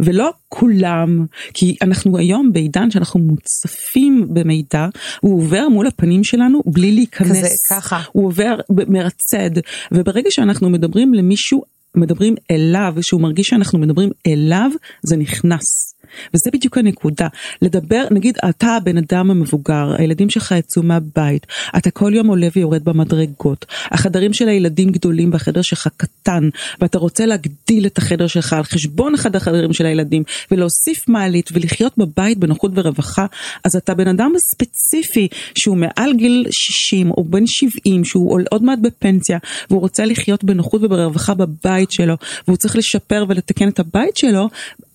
ולא 0.00 0.30
כולם, 0.48 1.26
כי 1.54 1.76
אנחנו 1.82 2.18
היום 2.18 2.52
בעידן 2.52 2.90
שאנחנו 2.90 3.31
מוצפים 3.32 4.26
במידע, 4.30 4.86
הוא 5.20 5.38
עובר 5.38 5.68
מול 5.68 5.86
הפנים 5.86 6.24
שלנו 6.24 6.62
בלי 6.66 6.92
להיכנס. 6.92 7.28
כזה, 7.28 7.74
ככה. 7.74 8.02
הוא 8.12 8.26
עובר 8.26 8.56
מרצד, 8.88 9.50
וברגע 9.92 10.30
שאנחנו 10.30 10.70
מדברים 10.70 11.14
למישהו, 11.14 11.62
מדברים 11.94 12.34
אליו, 12.50 12.94
שהוא 13.00 13.20
מרגיש 13.20 13.48
שאנחנו 13.48 13.78
מדברים 13.78 14.10
אליו, 14.26 14.70
זה 15.02 15.16
נכנס. 15.16 15.91
וזה 16.34 16.50
בדיוק 16.52 16.78
הנקודה. 16.78 17.28
לדבר, 17.62 18.04
נגיד 18.10 18.38
אתה 18.48 18.66
הבן 18.66 18.96
אדם 18.98 19.30
המבוגר, 19.30 19.94
הילדים 19.98 20.30
שלך 20.30 20.54
יצאו 20.58 20.82
מהבית, 20.82 21.46
אתה 21.76 21.90
כל 21.90 22.12
יום 22.14 22.26
עולה 22.26 22.48
ויורד 22.56 22.84
במדרגות, 22.84 23.66
החדרים 23.90 24.32
של 24.32 24.48
הילדים 24.48 24.90
גדולים 24.90 25.32
והחדר 25.32 25.62
שלך 25.62 25.88
קטן, 25.96 26.48
ואתה 26.80 26.98
רוצה 26.98 27.26
להגדיל 27.26 27.86
את 27.86 27.98
החדר 27.98 28.26
שלך 28.26 28.52
על 28.52 28.62
חשבון 28.62 29.14
אחד 29.14 29.36
החדרים 29.36 29.72
של 29.72 29.86
הילדים, 29.86 30.22
ולהוסיף 30.50 31.08
מעלית 31.08 31.50
ולחיות 31.52 31.92
בבית 31.98 32.38
בנוחות 32.38 32.70
ורווחה, 32.74 33.26
אז 33.64 33.76
אתה 33.76 33.94
בן 33.94 34.08
אדם 34.08 34.32
ספציפי 34.38 35.28
שהוא 35.54 35.76
מעל 35.76 36.14
גיל 36.16 36.46
60 36.50 37.10
או 37.10 37.24
בן 37.24 37.46
70, 37.46 38.04
שהוא 38.04 38.40
עוד 38.50 38.62
מעט 38.62 38.78
בפנסיה, 38.82 39.38
והוא 39.70 39.80
רוצה 39.80 40.04
לחיות 40.04 40.44
בנוחות 40.44 40.82
וברווחה 40.82 41.34
בבית 41.34 41.90
שלו, 41.90 42.14
והוא 42.48 42.56
צריך 42.56 42.76
לשפר 42.76 43.24
ולתקן 43.28 43.68
את 43.68 43.80
הבית 43.80 44.16
שלו, 44.16 44.48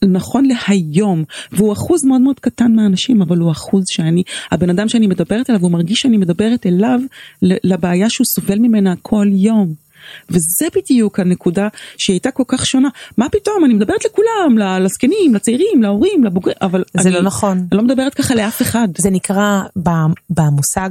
נכון 0.03 0.45
להיום, 0.45 1.06
והוא 1.51 1.73
אחוז 1.73 2.05
מאוד 2.05 2.21
מאוד 2.21 2.39
קטן 2.39 2.71
מהאנשים, 2.75 3.21
אבל 3.21 3.37
הוא 3.37 3.51
אחוז 3.51 3.83
שאני, 3.87 4.23
הבן 4.51 4.69
אדם 4.69 4.89
שאני 4.89 5.07
מדברת 5.07 5.49
אליו, 5.49 5.61
הוא 5.61 5.71
מרגיש 5.71 6.01
שאני 6.01 6.17
מדברת 6.17 6.65
אליו 6.65 6.99
לבעיה 7.41 8.09
שהוא 8.09 8.25
סובל 8.25 8.59
ממנה 8.59 8.93
כל 9.01 9.27
יום. 9.31 9.86
וזה 10.29 10.67
בדיוק 10.75 11.19
הנקודה 11.19 11.67
שהיא 11.97 12.13
הייתה 12.13 12.31
כל 12.31 12.43
כך 12.47 12.65
שונה. 12.65 12.89
מה 13.17 13.29
פתאום, 13.29 13.65
אני 13.65 13.73
מדברת 13.73 14.05
לכולם, 14.05 14.57
לזקנים, 14.81 15.35
לצעירים, 15.35 15.83
להורים, 15.83 16.23
לבוגרים, 16.23 16.57
אבל 16.61 16.83
זה 16.97 17.09
אני 17.09 17.15
לא 17.15 17.21
נכון. 17.21 17.57
אני 17.57 17.77
לא 17.77 17.83
מדברת 17.83 18.13
ככה 18.13 18.35
לאף 18.35 18.61
אחד. 18.61 18.87
זה 18.97 19.09
נקרא 19.09 19.61
במושג, 20.29 20.89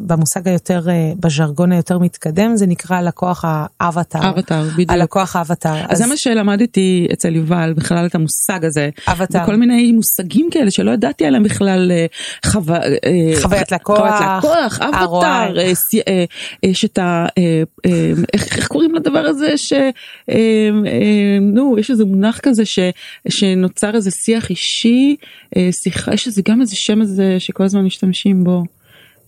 במושג 0.00 0.48
היותר, 0.48 0.88
אה, 0.88 1.12
בז'רגון 1.20 1.72
היותר 1.72 1.98
מתקדם, 1.98 2.56
זה 2.56 2.66
נקרא 2.66 3.00
לקוח 3.00 3.44
האבטר. 3.80 4.30
אבטר, 4.30 4.62
בדיוק. 4.72 4.90
הלקוח 4.90 5.36
האבטר. 5.36 5.74
אז, 5.74 5.84
אז 5.88 5.98
זה 5.98 6.06
מה 6.06 6.16
שלמדתי 6.16 7.08
אצל 7.12 7.36
יובל, 7.36 7.72
בכלל 7.76 8.06
את 8.06 8.14
המושג 8.14 8.64
הזה. 8.64 8.90
אבטר. 9.08 9.38
וכל 9.42 9.56
מיני 9.56 9.92
מושגים 9.92 10.48
כאלה 10.50 10.70
שלא 10.70 10.90
ידעתי 10.90 11.24
עליהם 11.24 11.42
בכלל, 11.42 11.92
אה, 11.92 12.06
חו... 12.46 12.60
אה, 12.70 13.42
חוויית 13.42 13.72
לקוח, 13.72 13.98
חוויית 13.98 14.38
לקוח, 14.38 14.80
אבטר, 14.80 15.54
יש 16.62 16.84
את 16.84 16.98
ה... 16.98 17.26
איך 18.32 18.47
איך 18.56 18.68
קוראים 18.68 18.94
לדבר 18.94 19.26
הזה 19.26 19.56
ש... 19.56 19.72
אה, 19.72 19.90
אה, 20.86 21.38
נו, 21.40 21.76
יש 21.78 21.90
איזה 21.90 22.04
מונח 22.04 22.40
כזה 22.40 22.64
ש, 22.64 22.78
שנוצר 23.28 23.94
איזה 23.94 24.10
שיח 24.10 24.50
אישי, 24.50 25.16
אה, 25.56 25.68
שיחה, 25.72 26.14
יש 26.14 26.26
איזה 26.26 26.42
גם 26.48 26.60
איזה 26.60 26.76
שם 26.76 27.00
הזה 27.00 27.36
שכל 27.38 27.64
הזמן 27.64 27.84
משתמשים 27.84 28.44
בו. 28.44 28.64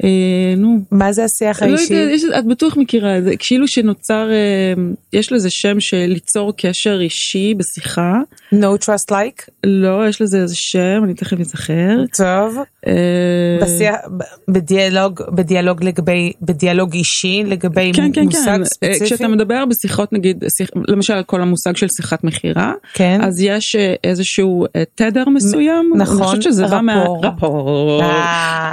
אה, 0.05 0.55
נו. 0.57 0.81
מה 0.91 1.13
זה 1.13 1.25
השיח 1.25 1.63
האישי? 1.63 1.95
לא 1.95 1.99
יודע, 1.99 2.39
את 2.39 2.47
בטוח 2.47 2.77
מכירה 2.77 3.19
את 3.19 3.25
זה, 3.25 3.37
כאילו 3.39 3.69
שנוצר, 3.69 4.29
אה, 4.31 4.83
יש 5.13 5.33
לזה 5.33 5.51
שם 5.51 5.81
של 5.81 6.05
ליצור 6.09 6.53
קשר 6.57 6.99
אישי 7.01 7.55
בשיחה. 7.55 8.15
No 8.55 8.85
trust 8.85 9.11
like? 9.11 9.51
לא, 9.65 10.09
יש 10.09 10.23
לזה 10.23 10.39
איזה 10.43 10.57
שם, 10.57 11.01
אני 11.05 11.15
תכף 11.15 11.41
אזכר. 11.41 12.05
טוב. 12.17 12.59
אה, 12.87 12.93
בשיח, 13.63 13.97
בדיאלוג, 14.49 15.21
בדיאלוג 15.33 15.85
לגבי, 15.85 16.33
בדיאלוג 16.43 16.93
אישי 16.93 17.43
לגבי 17.47 17.93
כן, 17.95 18.13
כן, 18.13 18.25
מושג 18.25 18.57
כן. 18.57 18.65
ספציפי? 18.65 19.05
כשאתה 19.05 19.29
מדבר 19.29 19.65
בשיחות 19.65 20.13
נגיד, 20.13 20.45
שיח, 20.57 20.71
למשל 20.89 21.23
כל 21.23 21.43
המושג 21.43 21.77
של 21.77 21.87
שיחת 21.97 22.25
מכירה, 22.25 22.73
כן. 22.95 23.21
אז 23.23 23.41
יש 23.41 23.77
איזשהו 24.05 24.67
תדר 24.95 25.29
מסוים. 25.29 25.93
נכון, 25.97 26.17
אני 26.17 26.27
חושבת 26.27 26.43
שזה 26.43 26.65
רפור. 26.65 26.77
בא 26.77 26.83
מה... 26.83 27.05
רפור. 27.23 28.03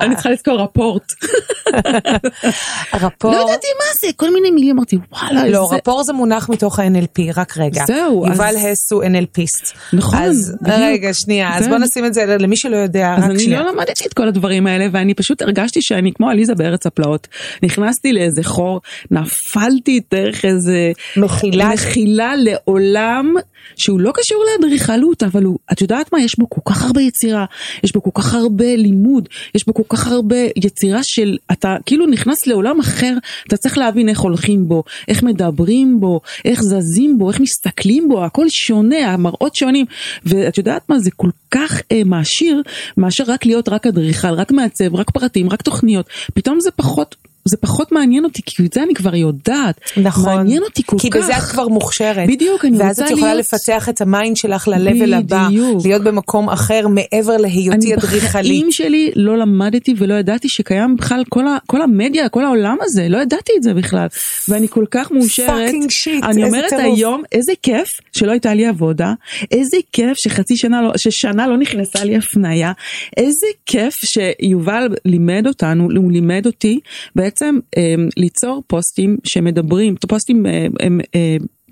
אני 0.02 0.16
צריכה 0.16 0.30
לזכור 0.30 0.62
רפורט. 0.62 1.17
רפור. 3.02 3.32
לא 3.32 3.38
ידעתי 3.38 3.68
מה 3.80 3.86
זה, 4.02 4.08
כל 4.16 4.34
מיני 4.34 4.52
מילים 4.52 4.76
אמרתי 4.76 4.98
וואלה. 5.12 5.50
לא, 5.50 5.70
רפור 5.72 6.04
זה 6.04 6.14
מונח 6.14 6.50
מתוך 6.50 6.80
ה-NLP, 6.80 7.22
רק 7.36 7.58
רגע. 7.58 7.86
זהו. 7.88 8.26
יובל 8.28 8.56
הס 8.58 8.92
הוא 8.92 9.04
NLPיסט. 9.04 9.78
נכון, 9.94 10.20
אז 10.20 10.56
רגע, 10.66 11.14
שנייה, 11.14 11.58
אז 11.58 11.68
בוא 11.68 11.78
נשים 11.78 12.06
את 12.06 12.14
זה 12.14 12.26
למי 12.40 12.58
שלא 12.58 12.78
יודע, 12.78 13.14
רק 13.14 13.24
שנייה. 13.24 13.36
אז 13.36 13.42
אני 13.42 13.54
לא 13.54 13.72
למדתי 13.72 14.06
את 14.06 14.14
כל 14.14 14.28
הדברים 14.28 14.68
האלה 14.68 14.88
ואני 14.92 15.14
פשוט 15.14 15.42
הרגשתי 15.42 15.82
שאני 15.82 16.14
כמו 16.14 16.30
עליזה 16.30 16.56
בארץ 16.56 16.86
הפלאות. 16.86 17.28
נכנסתי 17.64 18.14
לאיזה 18.14 18.44
חור, 18.44 18.82
נפלתי 19.12 20.02
דרך 20.12 20.46
איזה 20.46 20.92
מחילה, 21.18 21.70
מחילה 21.74 22.34
לעולם 22.36 23.34
שהוא 23.76 24.00
לא 24.00 24.12
קשור 24.16 24.44
לאדריכלות 24.52 25.24
אבל 25.24 25.44
הוא, 25.44 25.60
את 25.72 25.82
יודעת 25.82 26.14
מה, 26.14 26.22
יש 26.22 26.40
בו 26.40 26.50
כל 26.50 26.62
כך 26.66 26.84
הרבה 26.84 27.02
יצירה, 27.02 27.46
יש 27.84 27.92
בו 27.92 28.04
כל 28.04 28.12
כך 28.14 28.34
הרבה 28.34 28.76
לימוד, 28.76 29.30
יש 29.56 29.66
בו 29.68 29.74
כל 29.74 29.84
כך 29.90 30.08
הרבה 30.08 30.36
יצירה 30.56 31.04
של, 31.04 31.38
אתה 31.52 31.76
כאילו 31.86 32.06
נכנס 32.06 32.48
לעולם 32.48 32.80
אחר, 32.80 33.14
אתה 33.48 33.58
צריך 33.58 33.78
להבין 33.78 34.10
איך 34.10 34.20
הולכים 34.20 34.68
בו, 34.68 34.84
איך 35.08 35.24
מדברים 35.24 36.00
בו, 36.00 36.22
איך 36.46 36.62
זזים 36.62 37.18
בו, 37.18 37.30
איך 37.30 37.40
מסתכלים 37.40 38.10
בו, 38.10 38.26
הכל 38.26 38.50
שונה, 38.50 39.14
המראות 39.14 39.56
שונים, 39.56 39.86
ואת 40.26 40.58
יודעת 40.58 40.90
מה, 40.90 41.00
זה 41.00 41.12
כל 41.12 41.30
כך 41.52 41.82
אה, 41.92 42.02
מעשיר, 42.06 42.62
מאשר 42.98 43.24
רק 43.28 43.46
להיות 43.46 43.70
רק 43.70 43.88
אדריכל, 43.88 44.34
רק 44.34 44.52
מעצב, 44.52 44.96
רק 44.96 45.10
פרטים, 45.12 45.50
רק 45.50 45.62
תוכניות, 45.62 46.06
פתאום 46.34 46.60
זה 46.60 46.72
פחות 46.72 47.16
זה 47.48 47.58
פחות 47.58 47.92
מעניין 47.92 48.24
אותי, 48.24 48.42
כי 48.46 48.66
את 48.66 48.74
זה 48.74 48.84
אני 48.84 48.94
כבר 48.94 49.16
יודעת. 49.16 49.80
נכון. 49.98 50.36
מעניין 50.36 50.64
אותי 50.64 50.82
כל 50.86 50.98
כי 51.00 51.10
כך. 51.10 51.18
כי 51.18 51.24
בזה 51.24 51.38
את 51.38 51.44
כבר 51.44 51.68
מוכשרת. 51.68 52.30
בדיוק, 52.30 52.66
אני 52.66 52.72
רוצה 52.72 52.84
להיות... 52.84 52.98
ואז 53.00 53.12
את 53.12 53.18
יכולה 53.18 53.34
לפתח 53.34 53.90
את 53.90 54.02
ה 54.02 54.09
mind 54.09 54.38
שלך 54.38 54.68
ל-level 54.68 55.16
הבא, 55.16 55.48
להיות 55.84 56.04
במקום 56.04 56.50
אחר 56.50 56.88
מעבר 56.88 57.38
להיותי 57.38 57.94
אדריכלית. 57.94 58.36
אני 58.36 58.50
בחיים 58.50 58.72
שלי 58.72 59.12
לא 59.16 59.38
למדתי 59.38 59.94
ולא 59.98 60.14
ידעתי 60.14 60.50
שקיים 60.50 60.96
בכלל 60.96 61.24
כל, 61.30 61.48
ה, 61.48 61.58
כל 61.68 61.82
המדיה, 61.82 62.30
כל 62.30 62.46
העולם 62.46 62.78
הזה, 62.82 63.10
לא 63.10 63.18
ידעתי 63.18 63.52
את 63.58 63.64
זה 63.64 63.74
בכלל. 63.74 64.08
ואני 64.50 64.68
כל 64.68 64.86
כך 64.92 65.12
מאושרת. 65.12 65.50
fucking 65.50 65.90
shit, 65.90 66.24
אני 66.24 66.44
אומרת 66.44 66.74
היום, 66.74 67.24
איזה 67.32 67.54
כיף 67.64 68.00
שלא 68.12 68.32
הייתה 68.32 68.54
לי 68.54 68.66
עבודה, 68.66 69.14
איזה 69.52 69.78
כיף 69.94 70.18
שחצי 70.18 70.58
שנה 70.58 70.82
לא, 70.82 70.92
ששנה 70.98 71.48
לא 71.48 71.58
נכנסה 71.58 72.04
לי 72.04 72.18
הפניה, 72.18 72.72
איזה 73.18 73.48
כיף 73.66 73.96
שיובל 74.06 74.88
לימד 75.06 75.48
אותנו, 75.48 75.88
הוא 75.96 76.12
לימד 76.12 76.46
אותי 76.46 76.80
בעצם. 77.16 77.37
בעצם 77.38 77.60
אמ, 77.78 78.10
ליצור 78.18 78.64
פוסטים 78.68 79.18
שמדברים, 79.24 79.96
פוסטים 80.08 80.46
הם, 80.46 80.72
הם, 80.80 81.00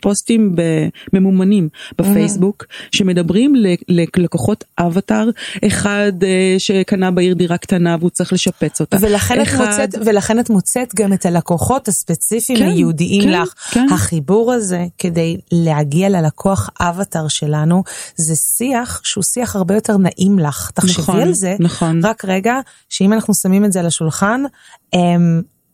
פוסטים 0.01 0.55
ממומנים 1.13 1.69
בפייסבוק 1.97 2.63
mm-hmm. 2.63 2.87
שמדברים 2.95 3.53
ללקוחות 3.89 4.63
אבטאר 4.79 5.29
אחד 5.67 6.11
שקנה 6.57 7.11
בעיר 7.11 7.33
דירה 7.33 7.57
קטנה 7.57 7.95
והוא 7.99 8.09
צריך 8.09 8.33
לשפץ 8.33 8.81
אותה. 8.81 8.97
ולכן, 9.01 9.41
אחד... 9.41 9.61
את, 9.61 9.67
מוצאת, 9.67 10.05
ולכן 10.05 10.39
את 10.39 10.49
מוצאת 10.49 10.95
גם 10.95 11.13
את 11.13 11.25
הלקוחות 11.25 11.87
הספציפיים 11.87 12.59
כן, 12.59 12.65
הייעודיים 12.65 13.23
כן, 13.23 13.41
לך. 13.41 13.53
כן. 13.71 13.87
החיבור 13.91 14.53
הזה 14.53 14.85
כדי 14.97 15.37
להגיע 15.51 16.09
ללקוח 16.09 16.69
אבטאר 16.79 17.27
שלנו 17.27 17.83
זה 18.15 18.35
שיח 18.35 19.01
שהוא 19.03 19.23
שיח 19.23 19.55
הרבה 19.55 19.75
יותר 19.75 19.97
נעים 19.97 20.39
לך. 20.39 20.71
תחשבי 20.73 21.01
נכון, 21.01 21.19
על 21.19 21.33
זה. 21.33 21.55
נכון. 21.59 22.05
רק 22.05 22.25
רגע 22.25 22.59
שאם 22.89 23.13
אנחנו 23.13 23.33
שמים 23.33 23.65
את 23.65 23.71
זה 23.71 23.79
על 23.79 23.85
השולחן. 23.85 24.43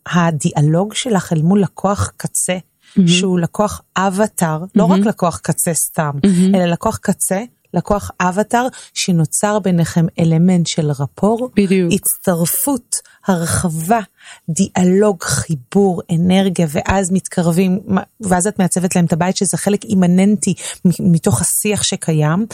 הדיאלוג 0.06 0.94
שלך 0.94 1.32
אל 1.32 1.42
מול 1.42 1.62
לקוח 1.62 2.12
קצה, 2.16 2.58
mm-hmm. 2.58 3.00
שהוא 3.06 3.38
לקוח 3.38 3.82
אבטאר, 3.96 4.62
mm-hmm. 4.62 4.70
לא 4.74 4.84
רק 4.84 5.00
לקוח 5.00 5.38
קצה 5.38 5.74
סתם, 5.74 6.10
mm-hmm. 6.26 6.56
אלא 6.56 6.64
לקוח 6.64 6.96
קצה 6.96 7.42
לקוח 7.74 8.10
אבטאר 8.20 8.66
שנוצר 8.94 9.58
ביניכם 9.58 10.06
אלמנט 10.20 10.66
של 10.66 10.90
רפור, 10.90 11.50
בדיוק, 11.56 11.92
הצטרפות, 11.92 12.96
הרחבה, 13.26 14.00
דיאלוג, 14.48 15.22
חיבור, 15.22 16.02
אנרגיה, 16.12 16.66
ואז 16.70 17.12
מתקרבים, 17.12 17.80
ואז 18.20 18.46
את 18.46 18.58
מעצבת 18.58 18.96
להם 18.96 19.04
את 19.04 19.12
הבית 19.12 19.36
שזה 19.36 19.56
חלק 19.56 19.84
אימננטי 19.84 20.54
מתוך 21.00 21.40
השיח 21.40 21.82
שקיים. 21.82 22.46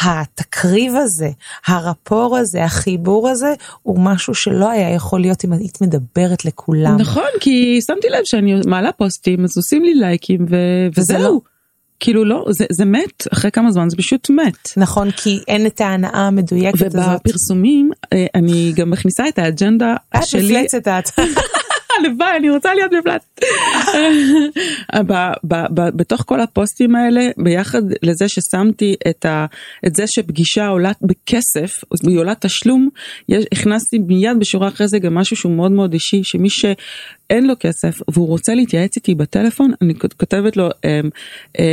התקריב 0.00 0.94
הזה, 0.94 1.30
הרפור 1.66 2.36
הזה, 2.36 2.64
החיבור 2.64 3.28
הזה, 3.28 3.54
הוא 3.82 3.98
משהו 4.00 4.34
שלא 4.34 4.70
היה 4.70 4.94
יכול 4.94 5.20
להיות 5.20 5.44
אם 5.44 5.52
היית 5.52 5.80
מדברת 5.80 6.44
לכולם. 6.44 6.96
נכון, 6.96 7.30
כי 7.40 7.78
שמתי 7.86 8.08
לב 8.08 8.24
שאני 8.24 8.54
מעלה 8.66 8.92
פוסטים, 8.92 9.44
אז 9.44 9.56
עושים 9.56 9.84
לי 9.84 9.94
לייקים 9.94 10.46
ו... 10.50 10.56
וזהו. 10.96 11.55
כאילו 12.00 12.24
לא, 12.24 12.44
זה, 12.50 12.66
זה 12.70 12.84
מת, 12.84 13.26
אחרי 13.32 13.50
כמה 13.50 13.72
זמן 13.72 13.90
זה 13.90 13.96
פשוט 13.96 14.30
מת. 14.30 14.68
נכון, 14.76 15.10
כי 15.10 15.40
אין 15.48 15.66
את 15.66 15.80
ההנאה 15.80 16.26
המדויקת 16.26 16.86
הזאת. 16.86 17.20
ובפרסומים 17.24 17.90
אה, 18.12 18.26
אני 18.34 18.72
גם 18.76 18.90
מכניסה 18.90 19.28
את 19.28 19.38
האג'נדה 19.38 19.94
שלי. 20.24 20.60
את 20.60 20.64
מפלצת 20.64 20.88
את. 20.88 21.10
הלוואי, 21.98 22.36
אני 22.36 22.50
רוצה 22.50 22.74
להיות 22.74 22.92
מפלצת. 22.92 23.35
בתוך 25.96 26.22
כל 26.26 26.40
הפוסטים 26.40 26.96
האלה, 26.96 27.28
ביחד 27.36 27.82
לזה 28.02 28.28
ששמתי 28.28 28.94
את, 29.10 29.24
ה, 29.24 29.46
את 29.86 29.94
זה 29.94 30.06
שפגישה 30.06 30.68
עולה 30.68 30.92
בכסף, 31.02 31.84
היא 32.06 32.18
עולה 32.18 32.34
תשלום, 32.34 32.88
יש, 33.28 33.44
הכנסתי 33.52 33.98
מיד 33.98 34.36
בשורה 34.38 34.68
אחרי 34.68 34.88
זה 34.88 34.98
גם 34.98 35.14
משהו 35.14 35.36
שהוא 35.36 35.52
מאוד 35.52 35.72
מאוד 35.72 35.92
אישי, 35.92 36.24
שמי 36.24 36.50
ש... 36.50 36.64
אין 37.30 37.46
לו 37.46 37.54
כסף 37.60 38.00
והוא 38.08 38.26
רוצה 38.26 38.54
להתייעץ 38.54 38.96
איתי 38.96 39.14
בטלפון, 39.14 39.72
אני 39.82 39.94
כותבת 39.98 40.56
לו 40.56 40.68
אמ, 40.84 41.10
אמ, 41.58 41.64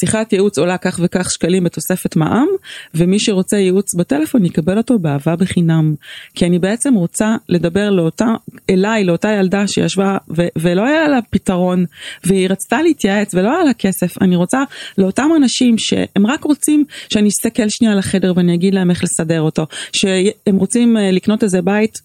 שיחת 0.00 0.32
ייעוץ 0.32 0.58
עולה 0.58 0.78
כך 0.78 1.00
וכך 1.02 1.30
שקלים 1.30 1.64
בתוספת 1.64 2.16
מע"מ, 2.16 2.46
ומי 2.94 3.18
שרוצה 3.18 3.56
ייעוץ 3.56 3.94
בטלפון 3.94 4.44
יקבל 4.44 4.78
אותו 4.78 4.98
באהבה 4.98 5.36
בחינם. 5.36 5.94
כי 6.34 6.46
אני 6.46 6.58
בעצם 6.58 6.94
רוצה 6.94 7.36
לדבר 7.48 7.90
לאותה, 7.90 8.34
אליי, 8.70 9.04
לאותה 9.04 9.28
ילדה 9.28 9.66
שישבה 9.66 10.18
ו- 10.36 10.48
ולא 10.58 10.86
היה 10.86 11.05
לה 11.08 11.18
פתרון, 11.30 11.84
והיא 12.24 12.48
רצתה 12.48 12.82
להתייעץ 12.82 13.34
ולא 13.34 13.50
היה 13.50 13.64
לה 13.64 13.74
כסף, 13.74 14.22
אני 14.22 14.36
רוצה 14.36 14.62
לאותם 14.98 15.30
אנשים 15.36 15.78
שהם 15.78 16.26
רק 16.26 16.44
רוצים 16.44 16.84
שאני 17.12 17.28
אסתכל 17.28 17.68
שנייה 17.68 17.92
על 17.92 17.98
החדר 17.98 18.32
ואני 18.36 18.54
אגיד 18.54 18.74
להם 18.74 18.90
איך 18.90 19.04
לסדר 19.04 19.40
אותו, 19.40 19.66
שהם 19.92 20.56
רוצים 20.56 20.96
אה, 20.96 21.10
לקנות 21.10 21.44
איזה 21.44 21.62
בית 21.62 21.98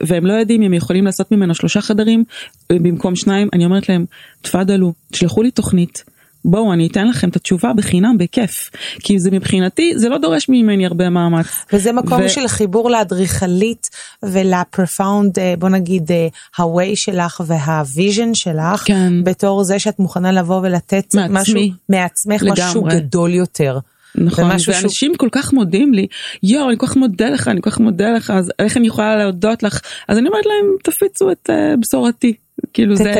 והם 0.00 0.26
לא 0.26 0.32
יודעים 0.32 0.62
אם 0.62 0.74
יכולים 0.74 1.04
לעשות 1.04 1.32
ממנו 1.32 1.54
שלושה 1.54 1.80
חדרים. 1.80 2.24
במקום 2.72 3.16
שניים, 3.16 3.48
אני 3.52 3.64
אומרת 3.64 3.88
להם, 3.88 4.04
תפאדלו, 4.42 4.92
תשלחו 5.12 5.42
לי 5.42 5.50
תוכנית. 5.50 6.04
בואו 6.44 6.72
אני 6.72 6.86
אתן 6.86 7.08
לכם 7.08 7.28
את 7.28 7.36
התשובה 7.36 7.72
בחינם 7.72 8.18
בכיף 8.18 8.70
כי 9.00 9.18
זה 9.18 9.30
מבחינתי 9.30 9.92
זה 9.96 10.08
לא 10.08 10.18
דורש 10.18 10.48
ממני 10.48 10.86
הרבה 10.86 11.10
מאמץ. 11.10 11.46
וזה 11.72 11.92
מקום 11.92 12.22
ו... 12.22 12.28
של 12.28 12.48
חיבור 12.48 12.90
לאדריכלית 12.90 13.90
ול 14.22 14.45
profound 14.45 15.38
אה, 15.38 15.54
בוא 15.58 15.68
נגיד 15.68 16.10
ה-way 16.58 16.96
שלך 16.96 17.40
וה 17.46 17.68
vision 17.68 18.34
שלך 18.34 18.82
כן. 18.84 19.24
בתור 19.24 19.64
זה 19.64 19.78
שאת 19.78 19.98
מוכנה 19.98 20.32
לבוא 20.32 20.60
ולתת 20.62 21.14
מעצמי. 21.14 21.40
משהו 21.40 21.60
מעצמך 21.88 22.42
לגמרי. 22.42 22.64
משהו 22.64 22.82
גדול 22.82 23.34
יותר. 23.34 23.78
נכון, 24.14 24.44
ואנשים 24.44 24.92
שהוא... 24.92 25.16
כל 25.18 25.28
כך 25.32 25.52
מודים 25.52 25.94
לי, 25.94 26.06
יואו, 26.42 26.68
אני 26.68 26.78
כל 26.78 26.86
כך 26.86 26.96
מודה 26.96 27.28
לך, 27.28 27.48
אני 27.48 27.62
כל 27.62 27.70
כך 27.70 27.80
מודה 27.80 28.10
לך, 28.10 28.30
אז 28.30 28.52
איך 28.58 28.76
אני 28.76 28.86
יכולה 28.86 29.16
להודות 29.16 29.62
לך? 29.62 29.80
אז 30.08 30.18
אני 30.18 30.28
אומרת 30.28 30.46
להם, 30.46 30.66
תפיצו 30.84 31.30
את 31.30 31.50
uh, 31.50 31.80
בשורתי. 31.80 32.34
כאילו 32.72 32.96
זה... 32.96 33.14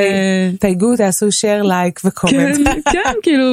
תייגו, 0.60 0.96
תעשו 0.96 1.26
share, 1.26 1.66
like 1.66 2.00
ו 2.04 2.11
comment. 2.11 2.68
כן, 2.68 2.80
כן, 2.92 3.12
כאילו, 3.22 3.44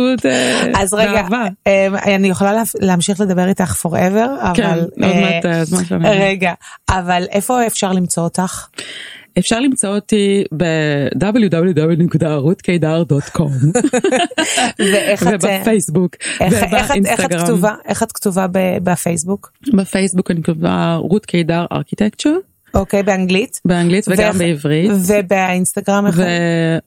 אז 0.75 0.93
רגע, 0.93 1.27
אמ, 1.67 1.95
אני 1.95 2.29
יכולה 2.29 2.63
להמשיך 2.79 3.21
לדבר 3.21 3.47
איתך 3.47 3.85
forever, 3.85 4.27
אבל... 4.41 4.53
כן, 4.55 4.79
עוד 4.79 5.15
מעט 5.15 5.45
הזמן 5.45 5.85
שלנו. 5.85 6.09
רגע, 6.09 6.53
אבל 6.89 7.25
איפה 7.31 7.67
אפשר 7.67 7.91
למצוא 7.91 8.23
אותך? 8.23 8.67
אפשר 9.39 9.59
למצוא 9.59 9.95
אותי 9.95 10.43
ב-www.rutkiדר.com 10.57 13.51
ובפייסבוק 15.25 16.15
ובאינסטגרם. 16.41 17.65
איך 17.85 18.03
את 18.03 18.11
כתובה 18.11 18.47
בפייסבוק? 18.83 19.51
בפייסבוק 19.73 20.31
אני 20.31 20.43
כתובה 20.43 20.95
רות 20.95 21.25
קידר 21.25 21.65
ארכיטקצ'ר. 21.71 22.33
אוקיי, 22.73 23.03
באנגלית? 23.03 23.61
באנגלית 23.65 24.05
וגם 24.07 24.37
בעברית. 24.37 24.91
ובאינסטגרם? 25.07 26.05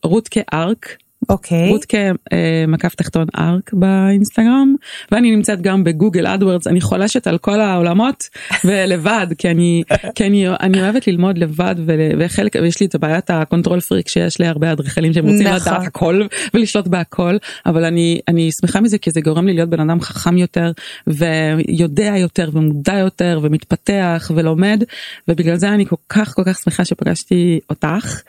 ורות 0.04 0.28
כארק. 0.28 0.96
אוקיי. 1.30 1.68
רות 1.68 1.84
כמקף 1.84 2.94
תחתון 2.94 3.26
ארק 3.38 3.72
באינסטגרם 3.72 4.74
ואני 5.12 5.36
נמצאת 5.36 5.60
גם 5.60 5.84
בגוגל 5.84 6.26
AdWords 6.26 6.66
אני 6.66 6.80
חולשת 6.80 7.26
על 7.26 7.38
כל 7.38 7.60
העולמות 7.60 8.28
ולבד 8.64 9.26
כי 9.38 9.50
אני 9.50 9.82
כי 10.14 10.26
אני 10.26 10.48
אני 10.48 10.82
אוהבת 10.82 11.06
ללמוד 11.06 11.38
לבד 11.38 11.74
וחלק 12.18 12.54
ויש 12.62 12.80
לי 12.80 12.86
את 12.86 12.94
הבעיית 12.94 13.30
ה 13.30 13.37
control 13.37 13.80
freak 13.80 14.08
שיש 14.08 14.38
לי 14.38 14.46
הרבה 14.46 14.72
אדריכלים 14.72 15.12
שהם 15.12 15.24
רוצים 15.24 15.46
לדעת 15.46 15.66
נכון. 15.66 15.86
הכל 15.86 16.22
ולשלוט 16.54 16.86
בהכל 16.86 17.36
אבל 17.66 17.84
אני 17.84 18.20
אני 18.28 18.50
שמחה 18.60 18.80
מזה 18.80 18.98
כי 18.98 19.10
זה 19.10 19.20
גורם 19.20 19.46
לי 19.46 19.52
להיות 19.52 19.70
בן 19.70 19.80
אדם 19.80 20.00
חכם 20.00 20.38
יותר 20.38 20.72
ויודע 21.06 22.16
יותר 22.16 22.50
ומודע 22.52 22.98
יותר 22.98 23.40
ומתפתח 23.42 24.30
ולומד 24.34 24.84
ובגלל 25.28 25.56
זה 25.56 25.68
אני 25.68 25.86
כל 25.86 25.96
כך 26.08 26.34
כל 26.34 26.42
כך 26.44 26.58
שמחה 26.64 26.84
שפגשתי 26.84 27.60
אותך 27.70 28.20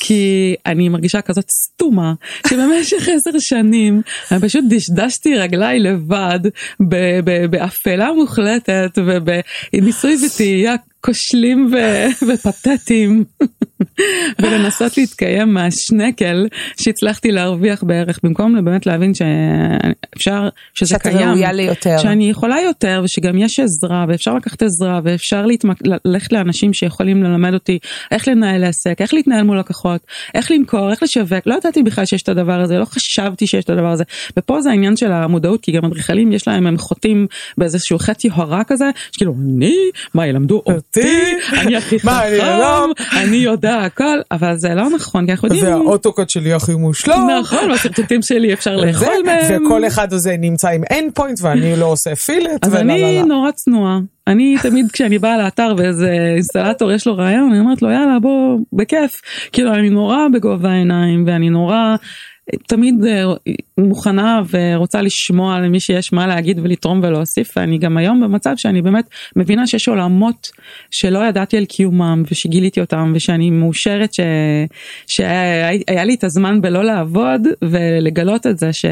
כי 0.00 0.54
אני 0.66 0.88
מרגישה 0.88 1.20
כזאת 1.20 1.50
סתומה. 1.50 2.12
שבמשך 2.48 3.08
עשר 3.08 3.38
שנים 3.38 4.02
אני 4.32 4.40
פשוט 4.40 4.64
דשדשתי 4.68 5.36
רגליי 5.36 5.78
לבד 5.80 6.40
באפלה 7.50 8.12
מוחלטת 8.12 8.90
ובניסוי 8.96 10.16
וטעייה 10.26 10.74
כושלים 11.00 11.72
ו- 11.72 12.06
ופתטיים. 12.28 13.24
ולנסות 14.42 14.98
להתקיים 14.98 15.54
מהשנקל 15.54 16.46
שהצלחתי 16.80 17.32
להרוויח 17.32 17.82
בערך 17.82 18.18
במקום 18.22 18.64
באמת 18.64 18.86
להבין 18.86 19.12
שאפשר 19.14 20.48
שזה 20.74 20.90
שאת 20.90 21.02
קיים. 21.02 21.28
ראויה 21.28 21.52
ליותר. 21.52 21.98
שאני 21.98 22.30
יכולה 22.30 22.60
יותר 22.60 23.00
ושגם 23.04 23.38
יש 23.38 23.60
עזרה 23.60 24.04
ואפשר 24.08 24.34
לקחת 24.34 24.62
עזרה 24.62 25.00
ואפשר 25.04 25.46
להתמק... 25.46 25.76
ללכת 26.04 26.32
לאנשים 26.32 26.72
שיכולים 26.72 27.22
ללמד 27.22 27.54
אותי 27.54 27.78
איך 28.10 28.28
לנהל 28.28 28.64
עסק 28.64 29.00
איך 29.00 29.14
להתנהל 29.14 29.42
מול 29.42 29.58
לקוחות 29.58 30.06
איך 30.34 30.50
למכור 30.50 30.90
איך 30.90 31.02
לשווק. 31.02 31.46
לא 31.46 31.54
ידעתי 31.54 31.82
בכלל 31.82 32.04
שיש 32.04 32.22
את 32.22 32.28
הדבר 32.28 32.60
הזה 32.60 32.78
לא 32.78 32.84
חשבתי 32.84 33.46
שיש 33.46 33.64
את 33.64 33.70
הדבר 33.70 33.90
הזה. 33.90 34.04
ופה 34.36 34.60
זה 34.60 34.70
העניין 34.70 34.96
של 34.96 35.12
המודעות 35.12 35.60
כי 35.62 35.72
גם 35.72 35.84
אדריכלים 35.84 36.32
יש 36.32 36.48
להם 36.48 36.66
הם 36.66 36.78
חוטאים 36.78 37.26
באיזשהו 37.58 37.98
חטא 37.98 38.26
יוהרה 38.26 38.64
כזה 38.64 38.90
שכאילו 39.12 39.34
אני? 39.44 39.76
מה 40.14 40.26
ילמדו 40.26 40.62
אותי 40.96 41.18
אני 41.60 41.76
הכי 41.76 42.00
חכם 42.00 42.08
לא- 42.38 42.92
אני 43.12 43.36
יודע 43.36 43.76
הכל 43.78 44.18
אבל 44.32 44.56
זה 44.56 44.74
לא 44.74 44.90
נכון 44.90 45.26
כי 45.26 45.32
אנחנו 45.32 45.48
יודעים 45.48 45.64
והאוטוקוד 45.64 46.30
שלי 46.30 46.52
הכי 46.52 46.74
מושלם. 46.74 47.28
נכון 47.40 47.70
והשרטוטים 47.70 48.22
שלי 48.22 48.52
אפשר 48.52 48.76
לאכול 48.76 49.14
מהם. 49.24 49.64
וכל 49.66 49.86
אחד 49.86 50.12
הזה 50.12 50.36
נמצא 50.38 50.68
עם 50.68 50.82
end 50.84 51.20
point 51.20 51.42
ואני 51.42 51.76
לא 51.76 51.86
עושה 51.86 52.16
פילט. 52.16 52.64
אז 52.64 52.74
אני. 52.74 53.22
נורא 53.22 53.50
צנועה. 53.50 53.98
אני 54.26 54.56
תמיד 54.62 54.92
כשאני 54.92 55.18
באה 55.18 55.38
לאתר 55.38 55.74
ואיזה 55.78 56.10
אינסטלטור 56.34 56.92
יש 56.92 57.06
לו 57.06 57.16
רעיון 57.16 57.50
אני 57.50 57.60
אומרת 57.60 57.82
לו 57.82 57.90
יאללה 57.90 58.18
בוא 58.22 58.58
בכיף 58.72 59.20
כאילו 59.52 59.74
אני 59.74 59.90
נורא 59.90 60.16
בגובה 60.32 60.70
העיניים 60.70 61.24
ואני 61.26 61.50
נורא 61.50 61.96
תמיד 62.66 63.04
אה, 63.04 63.24
מוכנה 63.78 64.40
ורוצה 64.50 65.02
לשמוע 65.02 65.60
למי 65.60 65.80
שיש 65.80 66.12
מה 66.12 66.26
להגיד 66.26 66.58
ולתרום 66.62 67.00
ולהוסיף 67.02 67.52
ואני 67.56 67.78
גם 67.78 67.96
היום 67.96 68.20
במצב 68.20 68.52
שאני 68.56 68.82
באמת 68.82 69.04
מבינה 69.36 69.66
שיש 69.66 69.88
עולמות 69.88 70.50
שלא 70.90 71.18
ידעתי 71.18 71.56
על 71.56 71.64
קיומם 71.64 72.22
ושגיליתי 72.30 72.80
אותם 72.80 73.12
ושאני 73.14 73.50
מאושרת 73.50 74.14
ש... 74.14 74.20
שהיה 75.06 75.68
היה 75.88 76.04
לי 76.04 76.14
את 76.14 76.24
הזמן 76.24 76.60
בלא 76.60 76.84
לעבוד 76.84 77.40
ולגלות 77.62 78.46
את 78.46 78.58
זה 78.58 78.72
ש... 78.72 78.84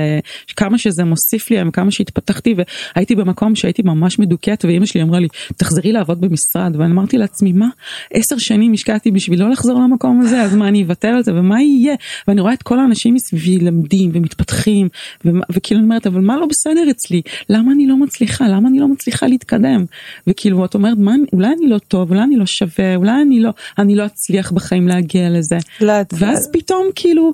שכמה 0.47 0.79
שזה 0.79 1.05
מוסיף 1.05 1.51
לי 1.51 1.57
כמה 1.73 1.91
שהתפתחתי 1.91 2.55
והייתי 2.95 3.15
במקום 3.15 3.55
שהייתי 3.55 3.83
ממש 3.83 4.19
מדוכאת 4.19 4.65
ואימא 4.65 4.87
שלי 4.87 5.03
אמרה 5.03 5.21
לי 5.21 5.29
תחזרי 5.57 5.93
לעבוד 5.93 6.21
במשרד. 6.21 6.77
ואני 6.79 6.93
אמרתי 6.93 7.19
לעצמי 7.19 7.53
מה? 7.53 7.69
עשר 8.13 8.39
שנים 8.39 8.73
השקעתי 8.73 9.11
בשביל 9.11 9.41
לא 9.41 9.51
לחזור 9.51 9.81
למקום 9.81 10.21
הזה 10.21 10.43
אז 10.43 10.55
מה 10.55 10.69
אני 10.69 10.83
אוותר 10.83 11.09
על 11.09 11.23
זה? 11.23 11.35
ומה 11.35 11.63
יהיה? 11.63 11.95
ואני 12.29 12.41
רואה 12.41 12.53
את 12.53 12.63
כל 12.63 12.79
האנשים 12.79 13.15
מסביבי 13.15 13.46
למדים 13.61 14.11
ומתפתחים 14.15 14.89
ומה- 15.25 15.45
וכאילו 15.53 15.81
אני 15.81 15.85
אומרת 15.87 16.07
אבל 16.07 16.21
מה 16.21 16.37
לא 16.37 16.47
בסדר 16.47 16.91
אצלי? 16.91 17.23
למה 17.51 17.73
אני 17.73 17.87
לא 17.87 17.97
מצליחה? 17.97 18.49
למה 18.49 18.69
אני 18.69 18.79
לא 18.79 18.89
מצליחה 18.89 19.27
להתקדם? 19.27 19.85
וכאילו 20.27 20.65
את 20.65 20.75
אומרת 20.75 20.99
מה 20.99 21.15
אולי 21.33 21.49
אני 21.59 21.69
לא 21.69 21.79
טוב 21.79 22.11
אולי 22.11 22.23
אני 22.23 22.37
לא 22.37 22.47
שווה 22.47 22.97
אולי 22.97 23.23
אני 23.23 23.41
לא 23.41 23.51
אני 23.79 23.97
לא 23.97 24.07
אצליח 24.07 24.53
בחיים 24.53 24.89
להגיע 24.89 25.31
לזה. 25.31 25.59
את- 26.01 26.15
ואז 26.19 26.49
פתאום 26.53 26.87
כאילו 26.95 27.33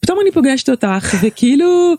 פתאום 0.00 0.18
אני 0.22 0.32
פוגשת 0.32 0.68
אותך 0.68 1.14
וכאילו 1.22 1.94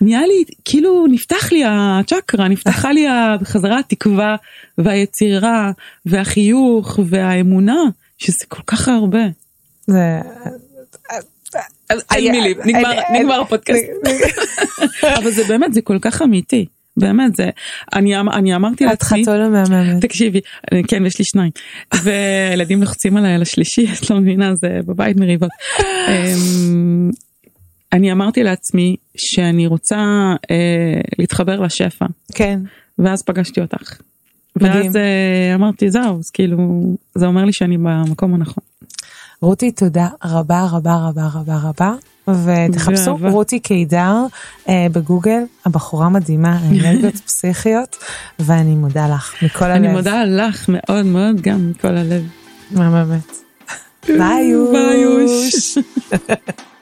נהיה 0.00 0.20
לי 0.26 0.44
כאילו 0.64 1.06
נפתח 1.10 1.52
לי 1.52 1.62
הצ'קרה 1.66 2.48
נפתחה 2.48 2.92
לי 2.92 3.06
בחזרה 3.40 3.78
התקווה 3.78 4.36
והיצירה 4.78 5.70
והחיוך 6.06 6.98
והאמונה 7.06 7.76
שזה 8.18 8.44
כל 8.48 8.62
כך 8.66 8.88
הרבה. 8.88 9.22
זה- 9.86 10.20
אין 11.90 12.32
מילים 12.32 12.56
נגמר 13.14 13.40
הפודקאסט 13.40 13.82
אבל 15.18 15.30
זה 15.30 15.44
באמת 15.44 15.74
זה 15.74 15.82
כל 15.82 15.98
כך 16.00 16.22
אמיתי 16.22 16.66
באמת 16.98 17.36
זה 17.36 17.50
אני 17.94 18.20
אמ- 18.20 18.28
אני 18.28 18.56
אמרתי 18.56 18.84
את 18.84 18.90
לעצמי 18.90 19.22
חתול 19.22 19.40
המהממת. 19.42 20.02
תקשיבי, 20.02 20.40
אה, 20.72 20.80
כן, 20.88 21.06
יש 21.06 21.18
לי 21.18 21.24
שניים. 21.24 21.50
וילדים 22.02 22.80
לוחצים 22.80 23.16
עליי 23.16 23.34
על 23.34 23.42
השלישי, 23.42 23.86
את 23.92 24.10
לא 24.10 24.20
מבינה, 24.20 24.54
זה 24.54 24.80
בבית 24.86 25.16
מריבות. 25.16 25.50
אמ, 26.08 27.10
אני 27.92 28.12
אמרתי 28.12 28.42
לעצמי 28.42 28.96
שאני 29.16 29.66
רוצה 29.66 29.96
אה, 30.50 31.00
להתחבר 31.18 31.60
לשפע, 31.60 32.06
כן. 32.34 32.60
ואז 32.98 33.22
פגשתי 33.22 33.60
אותך. 33.60 34.00
מדהים. 34.56 34.84
ואז 34.86 34.96
אה, 34.96 35.54
אמרתי 35.54 35.90
זהו, 35.90 36.18
אז 36.18 36.30
כאילו, 36.30 36.58
זה 37.14 37.26
אומר 37.26 37.44
לי 37.44 37.52
שאני 37.52 37.76
במקום 37.78 38.34
הנכון. 38.34 38.64
רותי, 39.42 39.72
תודה 39.72 40.08
רבה 40.24 40.66
רבה 40.72 40.96
רבה 40.96 41.28
רבה 41.34 41.56
רבה. 41.62 41.94
ותחפשו 42.28 43.16
באהבה. 43.16 43.30
רותי 43.30 43.60
קידר 43.60 44.14
אה, 44.68 44.86
בגוגל, 44.92 45.42
הבחורה 45.66 46.08
מדהימה, 46.08 46.58
אנרגיות 46.70 47.14
פסיכיות, 47.26 47.96
ואני 48.38 48.74
מודה 48.74 49.08
לך 49.08 49.42
מכל 49.42 49.64
הלב. 49.64 49.84
אני 49.84 49.92
מודה 49.92 50.24
לך 50.24 50.64
מאוד 50.68 51.06
מאוד 51.06 51.40
גם 51.40 51.70
מכל 51.70 51.96
הלב. 51.96 52.22
מהממת. 52.70 53.36
ביי 54.08 54.44
יוש. 54.44 54.70
ביי 54.72 55.00
יוש. 55.00 55.78